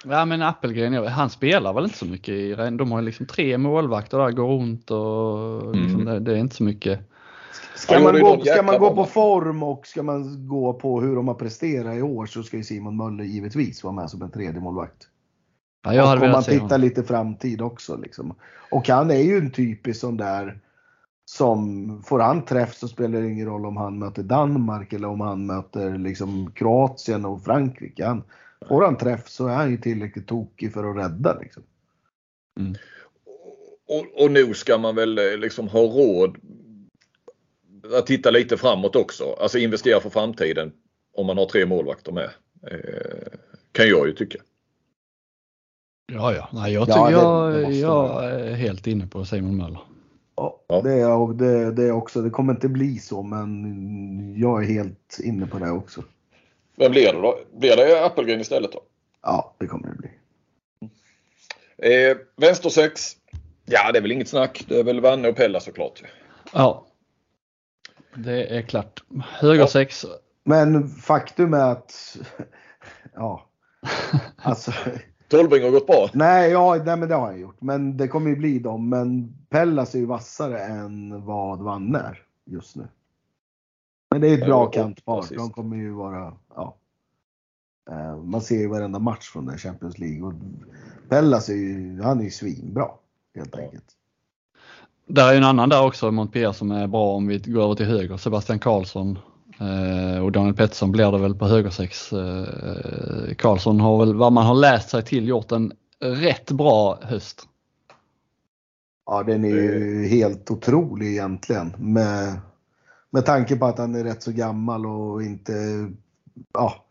[0.05, 4.19] Ja men Appelgren, han spelar väl inte så mycket i De har liksom tre målvakter
[4.19, 6.05] där, går runt och liksom, mm.
[6.15, 7.01] det, det, är inte så mycket.
[7.75, 11.29] Ska man, gå, ska man gå på form och ska man gå på hur de
[11.29, 14.61] har presterat i år så ska ju Simon Möller givetvis vara med som en tredje
[14.61, 15.09] målvakt.
[15.85, 17.97] Ja, jag och om man tittar lite framtid också.
[17.97, 18.35] Liksom.
[18.71, 20.61] Och han är ju en typisk sån där
[21.25, 25.21] som får han träff så spelar det ingen roll om han möter Danmark eller om
[25.21, 28.07] han möter liksom Kroatien och Frankrike.
[28.07, 28.23] Han,
[28.67, 31.39] får han träff så är han ju tillräckligt tokig för att rädda.
[31.39, 31.63] Liksom.
[32.61, 32.75] Mm.
[33.89, 36.37] Och, och nu ska man väl eh, liksom ha råd
[37.99, 39.37] att titta lite framåt också.
[39.41, 40.73] Alltså investera för framtiden
[41.15, 42.31] om man har tre målvakter med.
[42.63, 43.39] Eh,
[43.73, 44.39] kan jag ju tycka.
[46.13, 46.49] Ja, ja.
[46.53, 49.81] Nej, jag, tycker ja, jag, jag är helt inne på Simon Möller.
[50.37, 52.23] Ja, Det, är, det, det är också.
[52.23, 56.05] Det kommer inte bli så, men jag är helt inne på det också.
[56.79, 57.39] Vem blir det då?
[57.53, 58.83] Blir det Appelgren istället då?
[59.23, 60.11] Ja, det kommer det bli.
[61.79, 63.17] Eh, vänster 6.
[63.65, 64.65] Ja, det är väl inget snack.
[64.69, 66.03] Det är väl Vanne och Pella såklart.
[66.53, 66.87] Ja.
[68.15, 69.03] Det är klart.
[69.25, 70.05] Höger 6.
[70.05, 70.11] Ja.
[70.45, 72.19] Men faktum är att,
[73.15, 73.47] ja,
[74.37, 74.73] alltså
[75.29, 76.09] Tolving har gått bra.
[76.13, 77.61] Nej, ja, nej, men det har han gjort.
[77.61, 78.89] Men det kommer ju bli dem.
[78.89, 82.89] Men Pellas är ju vassare än vad Vanne är just nu.
[84.11, 85.25] Men det är ett bra kantpar.
[85.37, 86.37] De kommer ju vara,
[88.25, 90.23] man ser ju varenda match från den Champions League.
[90.23, 90.33] Och
[91.09, 92.87] Pellas är ju, han är ju svinbra.
[93.37, 93.85] Helt enkelt.
[95.07, 97.87] Där är en annan där också, Montpellier, som är bra om vi går över till
[97.87, 98.17] höger.
[98.17, 99.19] Sebastian Karlsson
[99.61, 102.13] Eh, och Daniel Pettersson blir det väl på högersex.
[102.13, 107.49] Eh, Karlsson har väl vad man har läst sig till gjort en rätt bra höst.
[109.07, 112.39] Ja den är ju helt otrolig egentligen med,
[113.11, 115.53] med tanke på att han är rätt så gammal och inte,
[116.53, 116.85] ja,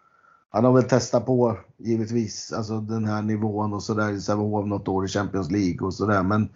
[0.49, 4.87] han har väl testat på givetvis alltså den här nivån och sådär i Sävehof något
[4.87, 6.49] år i Champions League och sådär men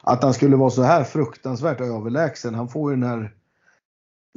[0.00, 2.54] att han skulle vara så här fruktansvärt överlägsen.
[2.54, 3.34] Han får ju den här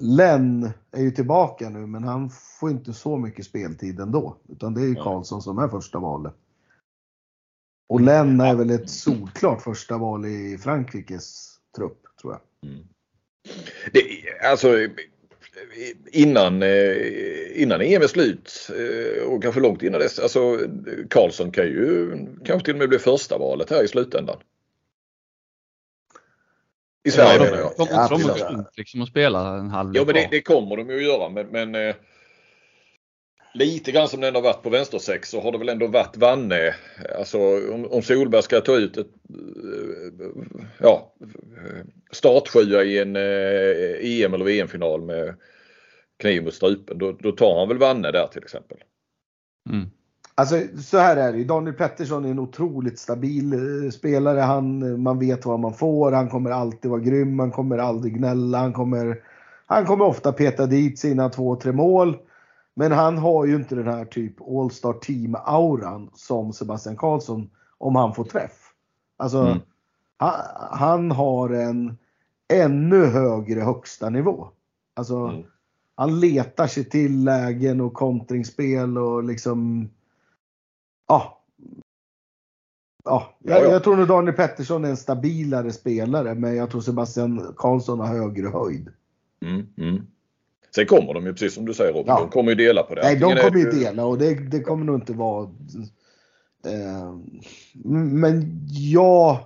[0.01, 4.37] Len är ju tillbaka nu men han får inte så mycket speltid ändå.
[4.49, 6.33] Utan det är ju Karlsson som är första valet.
[7.89, 12.71] Och Len är väl ett solklart första val i Frankrikes trupp tror jag.
[12.71, 12.85] Mm.
[13.93, 14.01] Det,
[14.51, 14.67] alltså
[16.11, 20.19] innan, eh, innan EM är slut eh, och kanske långt innan dess.
[20.19, 20.59] Alltså
[21.09, 22.11] Karlsson kan ju
[22.45, 24.37] kanske till och med bli första valet här i slutändan.
[27.03, 27.71] I Sverige ja, menar jag.
[27.77, 30.95] De kommer de liksom att spela en halv Ja men det, det, kommer de ju
[30.95, 31.95] att göra men, men eh,
[33.53, 36.75] lite grann som det ändå varit på vänstersex så har det väl ändå varit Vanne.
[37.17, 37.37] Alltså
[37.73, 41.13] om, om Solberg ska ta ut ett, eh, ja,
[42.11, 45.35] startsjua i en eh, EM eller VM-final med
[46.19, 46.97] kniv mot strupen.
[46.97, 48.77] Då, då tar han väl Vanne där till exempel.
[49.69, 49.89] Mm.
[50.35, 54.39] Alltså så här är det Daniel Pettersson är en otroligt stabil eh, spelare.
[54.39, 56.11] Han, man vet vad man får.
[56.11, 57.39] Han kommer alltid vara grym.
[57.39, 58.57] Han kommer aldrig gnälla.
[58.57, 59.23] Han kommer,
[59.65, 62.17] han kommer ofta peta dit sina två, tre mål.
[62.79, 68.15] Men han har ju inte den här typ All-Star Team-auran som Sebastian Karlsson om han
[68.15, 68.73] får träff.
[69.17, 69.59] Alltså, mm.
[70.17, 70.33] han,
[70.71, 71.97] han, har en
[72.53, 74.47] ännu högre högsta nivå.
[74.93, 75.43] Alltså, mm.
[75.95, 79.89] han letar sig till lägen och kontringsspel och liksom
[81.07, 81.41] ja.
[83.03, 87.53] Ja, jag, jag tror nog Daniel Pettersson är en stabilare spelare men jag tror Sebastian
[87.57, 88.89] Karlsson har högre höjd.
[89.41, 90.07] Mm, mm.
[90.75, 92.19] Sen kommer de ju precis som du säger Robin, ja.
[92.19, 93.01] de kommer ju dela på det.
[93.01, 95.49] Nej, de kommer ju dela och det, det kommer nog inte vara...
[96.65, 97.15] Eh,
[97.83, 99.37] men jag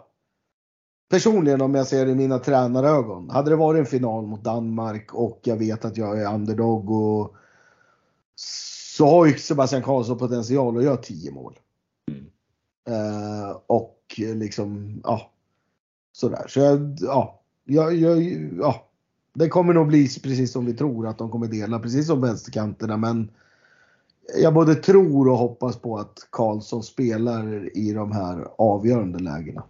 [1.09, 3.29] personligen om jag ser det i mina tränarögon.
[3.29, 7.35] Hade det varit en final mot Danmark och jag vet att jag är underdog och
[8.35, 11.59] så har ju Sebastian Karlsson potential att göra 10 mål.
[12.11, 12.25] Mm.
[12.87, 15.31] Eh, och liksom, ja.
[16.11, 16.45] Sådär.
[16.47, 18.23] Så jag, ja, jag, jag,
[18.59, 18.89] ja.
[19.33, 22.97] Det kommer nog bli precis som vi tror att de kommer dela, precis som vänsterkanterna.
[22.97, 23.31] Men
[24.35, 29.63] jag både tror och hoppas på att Karlsson spelar i de här avgörande lägena.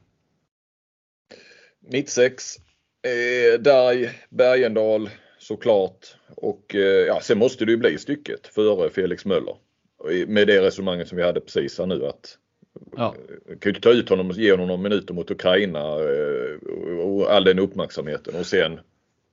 [1.80, 2.58] Mittsex,
[3.02, 5.10] eh, Darg, Bergendal,
[5.40, 6.16] såklart.
[6.36, 9.56] Och eh, ja, sen måste det ju bli stycket före Felix Möller.
[10.28, 12.38] Med det resonemanget som vi hade precis här nu att
[12.98, 13.16] ja.
[13.60, 17.44] kan ju ta ut honom och ge honom några minuter mot Ukraina eh, och all
[17.44, 18.80] den uppmärksamheten och sen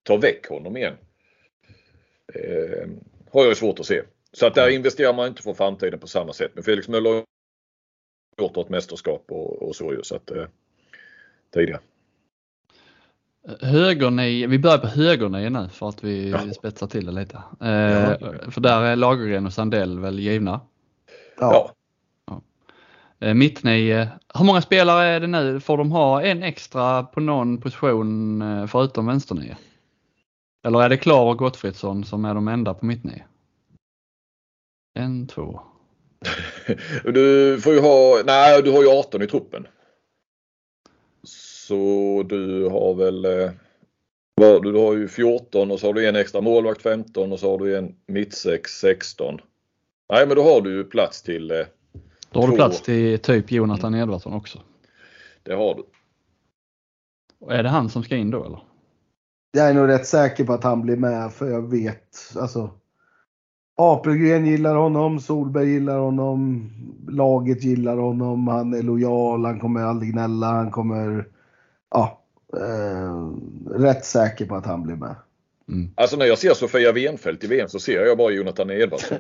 [0.03, 0.97] ta väck honom igen.
[2.35, 2.89] Eh,
[3.33, 4.03] har jag svårt att se.
[4.33, 6.51] Så att där investerar man inte för framtiden på samma sätt.
[6.55, 7.25] Men Felix Möller har
[8.39, 10.45] gjort ett mästerskap och, och så ju så att eh,
[11.55, 11.81] tidigare.
[13.61, 16.53] Högernie, vi börjar på högernie nu för att vi ja.
[16.53, 17.43] spetsar till det lite.
[17.61, 18.51] Eh, ja.
[18.51, 20.61] För där är Lagergren och Sandell väl givna?
[21.39, 21.75] Ja.
[22.27, 22.43] ja.
[23.21, 25.61] Eh, Mittnie, hur många spelare är det nu?
[25.61, 29.57] Får de ha en extra på någon position eh, förutom vänsternie?
[30.63, 33.25] Eller är det Klar och Gottfridsson som är de enda på mittnie?
[34.95, 35.61] En, två.
[37.05, 39.67] du får ju ha, nej du har ju 18 i truppen.
[41.23, 43.51] Så du har väl eh,
[44.63, 47.59] du har ju 14 och så har du en extra målvakt 15 och så har
[47.59, 49.41] du en mittsex 16.
[50.13, 51.57] Nej men då har du ju plats till eh,
[52.31, 52.51] Då har två.
[52.51, 54.61] du plats till typ Jonathan Edvardsson också.
[55.43, 55.85] Det har du.
[57.39, 58.70] Och är det han som ska in då eller?
[59.53, 62.71] Jag är nog rätt säker på att han blir med för jag vet alltså.
[63.77, 66.71] Apelgren gillar honom, Solberg gillar honom,
[67.09, 71.29] laget gillar honom, han är lojal, han kommer aldrig gnälla, han kommer
[71.91, 72.23] ja,
[72.57, 73.31] eh,
[73.81, 75.15] rätt säker på att han blir med.
[75.69, 75.91] Mm.
[75.95, 79.19] Alltså när jag ser Sofia Wenfeldt i VM så ser jag bara Jonathan Edvardsson.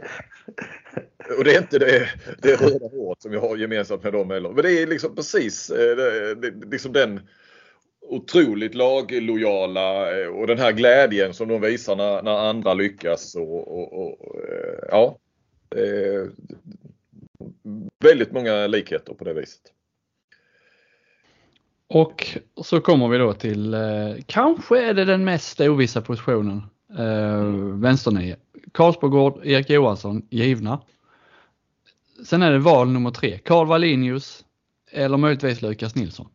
[1.39, 2.09] och det är inte det,
[2.43, 4.51] det röda håret som jag har gemensamt med dem heller.
[4.51, 7.21] Men det är liksom precis eh, det, det, liksom den
[8.11, 13.35] otroligt laglojala eh, och den här glädjen som de visar när, när andra lyckas.
[13.35, 15.17] Och, och, och eh, ja,
[18.05, 19.63] väldigt många likheter på det viset.
[21.89, 23.81] Och så kommer vi då till, eh,
[24.27, 26.63] kanske är det den mest ovissa positionen,
[26.99, 27.45] eh,
[27.81, 28.37] vänsternio.
[28.73, 30.81] Karlsbogård, Erik Johansson, givna.
[32.27, 34.45] Sen är det val nummer tre, Karl Wallinius
[34.91, 36.29] eller möjligtvis Lukas Nilsson.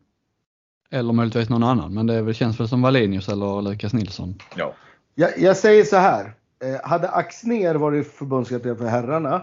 [0.90, 4.34] Eller möjligtvis någon annan, men det känns väl som Wallinius eller Lukas Nilsson.
[4.56, 4.74] Ja.
[5.14, 6.34] Jag, jag säger så här,
[6.64, 9.42] eh, hade Axner varit förbundskapten för herrarna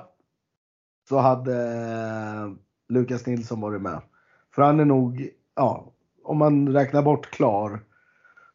[1.09, 2.51] så hade eh,
[2.89, 4.01] Lukas Nilsson varit med.
[4.55, 5.91] För han är nog, ja,
[6.23, 7.83] om man räknar bort Klar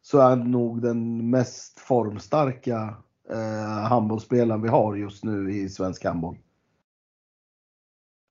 [0.01, 2.95] så är han nog den mest formstarka
[3.29, 6.37] eh, handbollsspelaren vi har just nu i svensk handboll.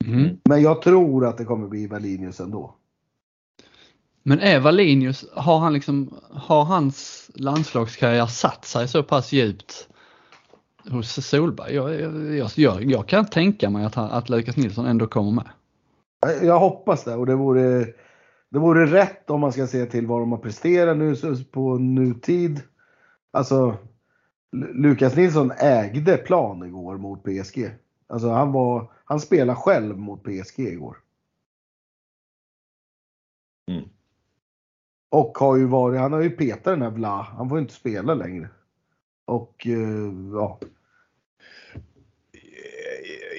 [0.04, 0.36] Mm.
[0.44, 2.74] Men jag tror att det kommer bli Valinius ändå.
[4.23, 9.89] Men är Valinius, har han liksom, har hans landslagskarriär satt sig så pass djupt
[10.91, 11.75] hos Solberg?
[11.75, 11.95] Jag,
[12.37, 15.49] jag, jag, jag kan tänka mig att, att Lukas Nilsson ändå kommer med.
[16.43, 17.87] Jag hoppas det och det vore
[18.51, 21.14] det vore rätt om man ska se till vad de har presterat nu
[21.51, 22.61] på nutid.
[23.31, 23.77] Alltså,
[24.75, 27.71] Lukas Nilsson ägde plan igår mot PSG.
[28.07, 30.97] Alltså han var, han spelade själv mot PSG igår.
[35.11, 38.14] Och har ju varit, han har ju petat den här Vla, han får inte spela
[38.14, 38.48] längre.
[39.26, 40.59] Och eh, ja.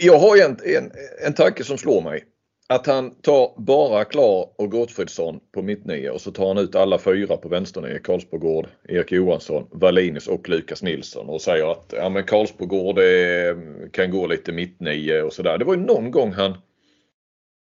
[0.02, 0.92] Jag har en, en,
[1.26, 2.26] en tanke som slår mig.
[2.70, 6.98] att han tar bara Klar och Gottfridsson på mittnio och så tar han ut alla
[7.00, 8.00] fyra på vänsternio.
[8.04, 13.58] Karlsbogård, Erik Johansson, Wallinius och Lukas Nilsson och säger att ja, men Karlsbogård eh,
[13.92, 15.58] kan gå lite mittnio och sådär.
[15.58, 16.54] Det var ju någon gång han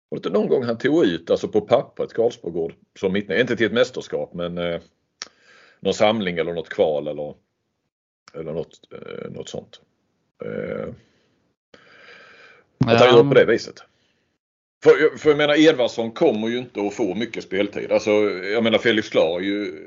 [0.09, 3.41] var det någon gång han tog ut, alltså på pappret, Karlsbogård som mittnio.
[3.41, 4.81] Inte till ett mästerskap men eh,
[5.81, 7.35] någon samling eller något kval eller,
[8.35, 9.81] eller något, eh, något sånt.
[10.45, 10.89] Eh,
[12.87, 13.83] att han gör på det viset.
[14.83, 17.93] För, för jag menar Edvardsson kommer ju inte att få mycket speltid.
[17.93, 19.87] Alltså jag menar Felix Klar är ju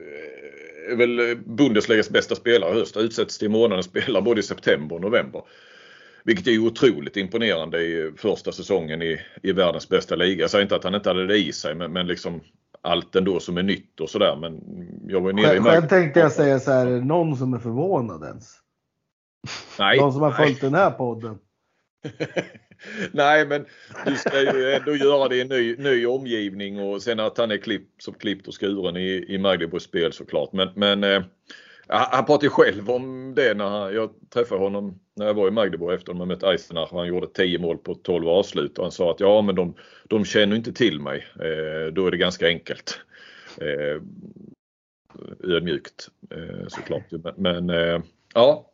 [0.91, 2.97] är väl Bundesligas bästa spelare i höst.
[2.97, 5.41] Utsätts till månadens spelare både i september och november.
[6.29, 10.41] Vilket är ju otroligt imponerande i första säsongen i, i världens bästa liga.
[10.41, 12.41] Jag säger inte att han inte hade det i sig men, men liksom
[12.81, 14.35] allt ändå som är nytt och sådär.
[14.35, 14.61] Men
[15.07, 18.23] jag var nere själv, i Själv tänkte jag säga så här, någon som är förvånad
[18.23, 18.55] ens?
[19.79, 19.99] Nej.
[19.99, 21.37] Någon som har följt den här podden?
[23.11, 23.65] Nej men
[24.05, 27.51] du ska ju ändå göra det i en ny, ny omgivning och sen att han
[27.51, 30.53] är klippt som klippt och skuren i, i Magdeburgs spel såklart.
[30.53, 31.23] Men, men eh,
[31.89, 36.11] han pratade själv om det när jag träffade honom när jag var i Magdeburg efter
[36.11, 39.19] att de mött Eisenach han gjorde 10 mål på 12 avslut och han sa att
[39.19, 39.73] ja men de,
[40.07, 41.25] de känner inte till mig.
[41.35, 42.99] Eh, då är det ganska enkelt.
[43.61, 44.01] Eh,
[45.43, 47.11] ödmjukt eh, såklart.
[47.11, 48.01] Men, men eh,
[48.33, 48.71] ja.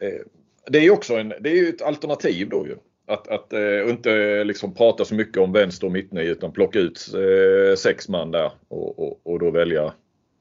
[0.00, 0.20] Eh,
[0.66, 2.76] det är också en, det är ju ett alternativ då ju.
[3.06, 7.14] Att, att eh, inte liksom prata så mycket om vänster och mittnio utan plocka ut
[7.14, 9.92] uh, sex man där och, och, och då välja.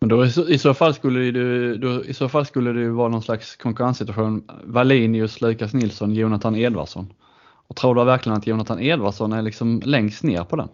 [0.06, 3.22] Men då, i, så fall skulle det, då, i så fall skulle det vara någon
[3.22, 4.44] slags konkurrenssituation.
[4.64, 7.14] Wallinius, Lukas Nilsson, Jonathan Edvardsson.
[7.68, 10.70] Och tror du verkligen att Jonathan Edvardsson är liksom längst ner på den?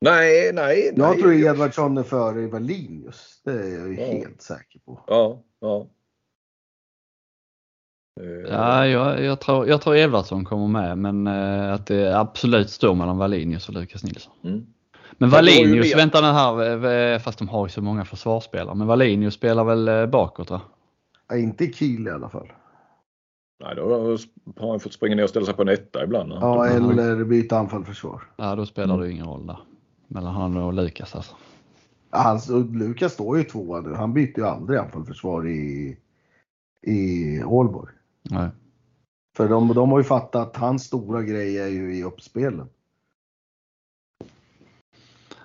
[0.00, 0.92] Nej, nej.
[0.96, 1.22] Jag nej.
[1.22, 3.40] tror Edvardsson är före Wallinius.
[3.44, 4.06] Det är jag ja.
[4.06, 5.00] helt säker på.
[5.06, 5.86] Ja, ja.
[8.48, 12.94] Ja, jag, jag, tror, jag tror Edvardsson kommer med men eh, att det absolut står
[12.94, 14.32] mellan Wallinius och Lukas Nilsson.
[14.44, 14.66] Mm.
[15.22, 19.64] Men Wallinius, vänta nu här, fast de har ju så många försvarsspelare, men Wallinius spelar
[19.64, 20.60] väl eh, bakåt va?
[21.28, 22.52] Ja, inte i Kiel i alla fall.
[23.64, 23.82] Nej, då
[24.58, 26.32] har han fått springa ner och ställa sig på en etta ibland.
[26.32, 28.22] Ja, eller byta anfall-försvar.
[28.36, 29.06] Ja, då spelar mm.
[29.06, 29.58] det ingen roll där.
[30.08, 31.34] Mellan han och Lukas alltså.
[32.10, 33.94] Ja, alltså, Lukas står ju tvåa nu.
[33.94, 35.96] Han byter ju aldrig anfall-försvar i,
[36.82, 37.92] i Ålborg.
[38.22, 38.48] Nej.
[39.36, 42.68] För de, de har ju fattat att hans stora grej är ju i uppspelen.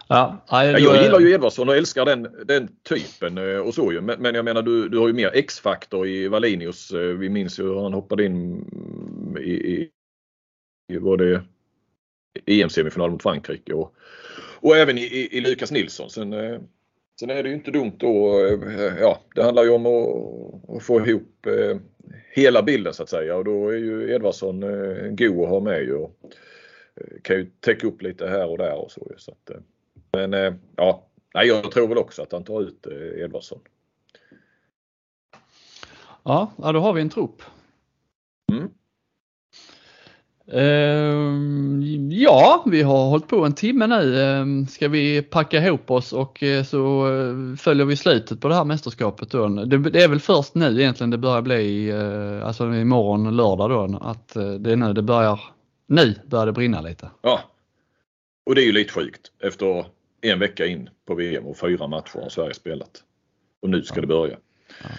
[0.10, 4.02] Ja, jag, jag gillar ju Edvardsson och älskar den, den typen eh, och så ju.
[4.02, 6.92] Men, men jag menar du, du har ju mer X-faktor i Wallinius.
[6.92, 8.66] Eh, vi minns ju hur han hoppade in
[9.40, 9.90] i, i,
[10.94, 11.44] i var det
[12.46, 13.96] EM-semifinal mot Frankrike och,
[14.60, 16.10] och även i, i, i Lukas Nilsson.
[16.10, 16.60] Sen, eh,
[17.20, 18.42] sen är det ju inte dumt då.
[19.00, 21.48] Ja, det handlar ju om att, att få ihop
[22.32, 24.60] hela bilden så att säga och då är ju Edvardsson
[25.16, 26.08] god att ha med ju.
[27.22, 29.12] Kan ju täcka upp lite här och där och så.
[29.18, 29.52] så att,
[30.12, 33.60] men eh, ja, nej, jag tror väl också att han tar ut eh, Edvardsson.
[36.24, 37.42] Ja, då har vi en trupp.
[38.52, 38.70] Mm.
[40.52, 44.66] Ehm, ja, vi har hållit på en timme nu.
[44.70, 48.66] Ska vi packa ihop oss och eh, så eh, följer vi slutet på det här
[48.66, 49.48] mästerskapet då.
[49.48, 54.34] Det är väl först nu egentligen det börjar bli, eh, alltså imorgon lördag då, att
[54.60, 55.40] det är nu det börjar,
[55.88, 57.10] nu börjar det brinna lite.
[57.22, 57.40] Ja,
[58.46, 59.86] och det är ju lite sjukt efter
[60.32, 63.04] en vecka in på VM och fyra matcher har Sverige spelat.
[63.62, 64.02] Och nu ska ja.
[64.02, 64.38] det börja.
[64.84, 64.90] Ja.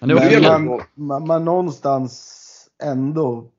[0.00, 2.44] Men, det Men man, man, man någonstans
[2.82, 3.50] ändå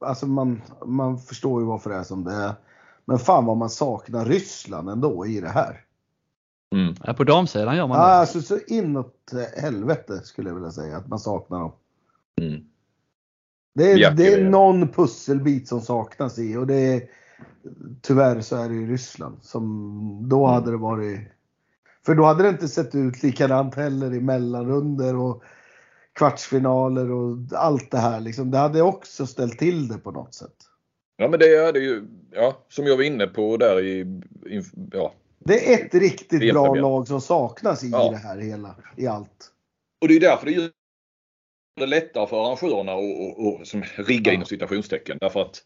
[0.00, 2.54] alltså man, man förstår ju varför det är som det är.
[3.04, 5.84] Men fan vad man saknar Ryssland ändå i det här.
[6.74, 6.94] Mm.
[7.04, 8.04] Ja, på damsidan gör man det.
[8.04, 11.72] Alltså så inåt helvete skulle jag vilja säga att man saknar dem.
[12.40, 12.64] Mm.
[13.74, 17.02] Det, är, det är någon pusselbit som saknas i och det är
[18.00, 20.54] tyvärr så är det i Ryssland som då mm.
[20.54, 21.20] hade det varit
[22.06, 25.42] för då hade det inte sett ut likadant heller i mellanrunder och
[26.12, 28.20] kvartsfinaler och allt det här.
[28.20, 28.50] Liksom.
[28.50, 30.54] Det hade också ställt till det på något sätt.
[31.16, 34.00] Ja men det är det ju, ja, som jag var inne på där i,
[34.46, 34.62] i
[34.92, 35.12] ja.
[35.38, 38.10] Det är ett riktigt bra lag som saknas i ja.
[38.10, 39.52] det här hela, i allt.
[40.00, 40.70] Och det är därför det gör
[41.76, 44.34] det lättare för arrangörerna att rigga ja.
[44.34, 45.18] inom citationstecken.
[45.20, 45.62] Därför att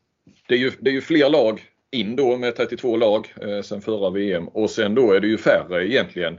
[0.48, 3.80] det är, ju, det är ju fler lag in då med 32 lag eh, sen
[3.80, 6.38] förra VM och sen då är det ju färre egentligen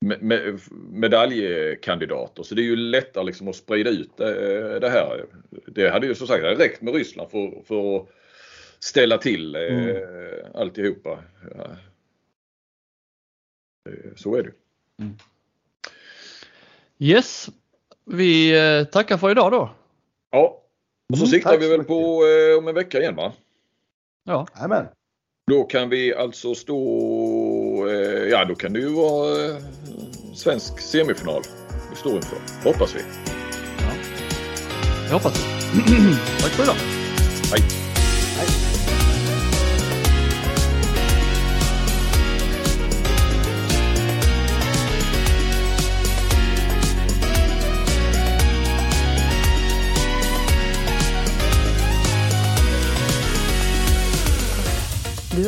[0.00, 2.42] med, medaljkandidater.
[2.42, 5.26] Så det är ju lättare liksom att sprida ut eh, det här.
[5.66, 8.08] Det hade ju som sagt räckt med Ryssland för, för att
[8.78, 10.46] ställa till eh, mm.
[10.54, 11.24] alltihopa.
[11.56, 11.76] Ja.
[13.90, 14.52] Eh, så är det.
[15.02, 15.16] Mm.
[16.98, 17.48] Yes,
[18.04, 18.54] vi
[18.92, 19.70] tackar för idag då.
[20.30, 20.62] Ja,
[21.10, 22.22] och så mm, siktar vi väl på
[22.58, 23.32] om en vecka igen va?
[24.24, 24.46] Ja.
[24.54, 24.86] Amen.
[25.50, 26.78] Då kan vi alltså stå,
[27.88, 29.56] eh, ja då kan det ju vara eh,
[30.34, 31.42] svensk semifinal
[31.90, 32.38] vi står inför.
[32.64, 33.00] Hoppas vi.
[33.78, 33.92] ja.
[35.06, 35.60] Jag hoppas det.
[36.40, 36.76] Tack för idag.
[37.52, 37.79] Hej.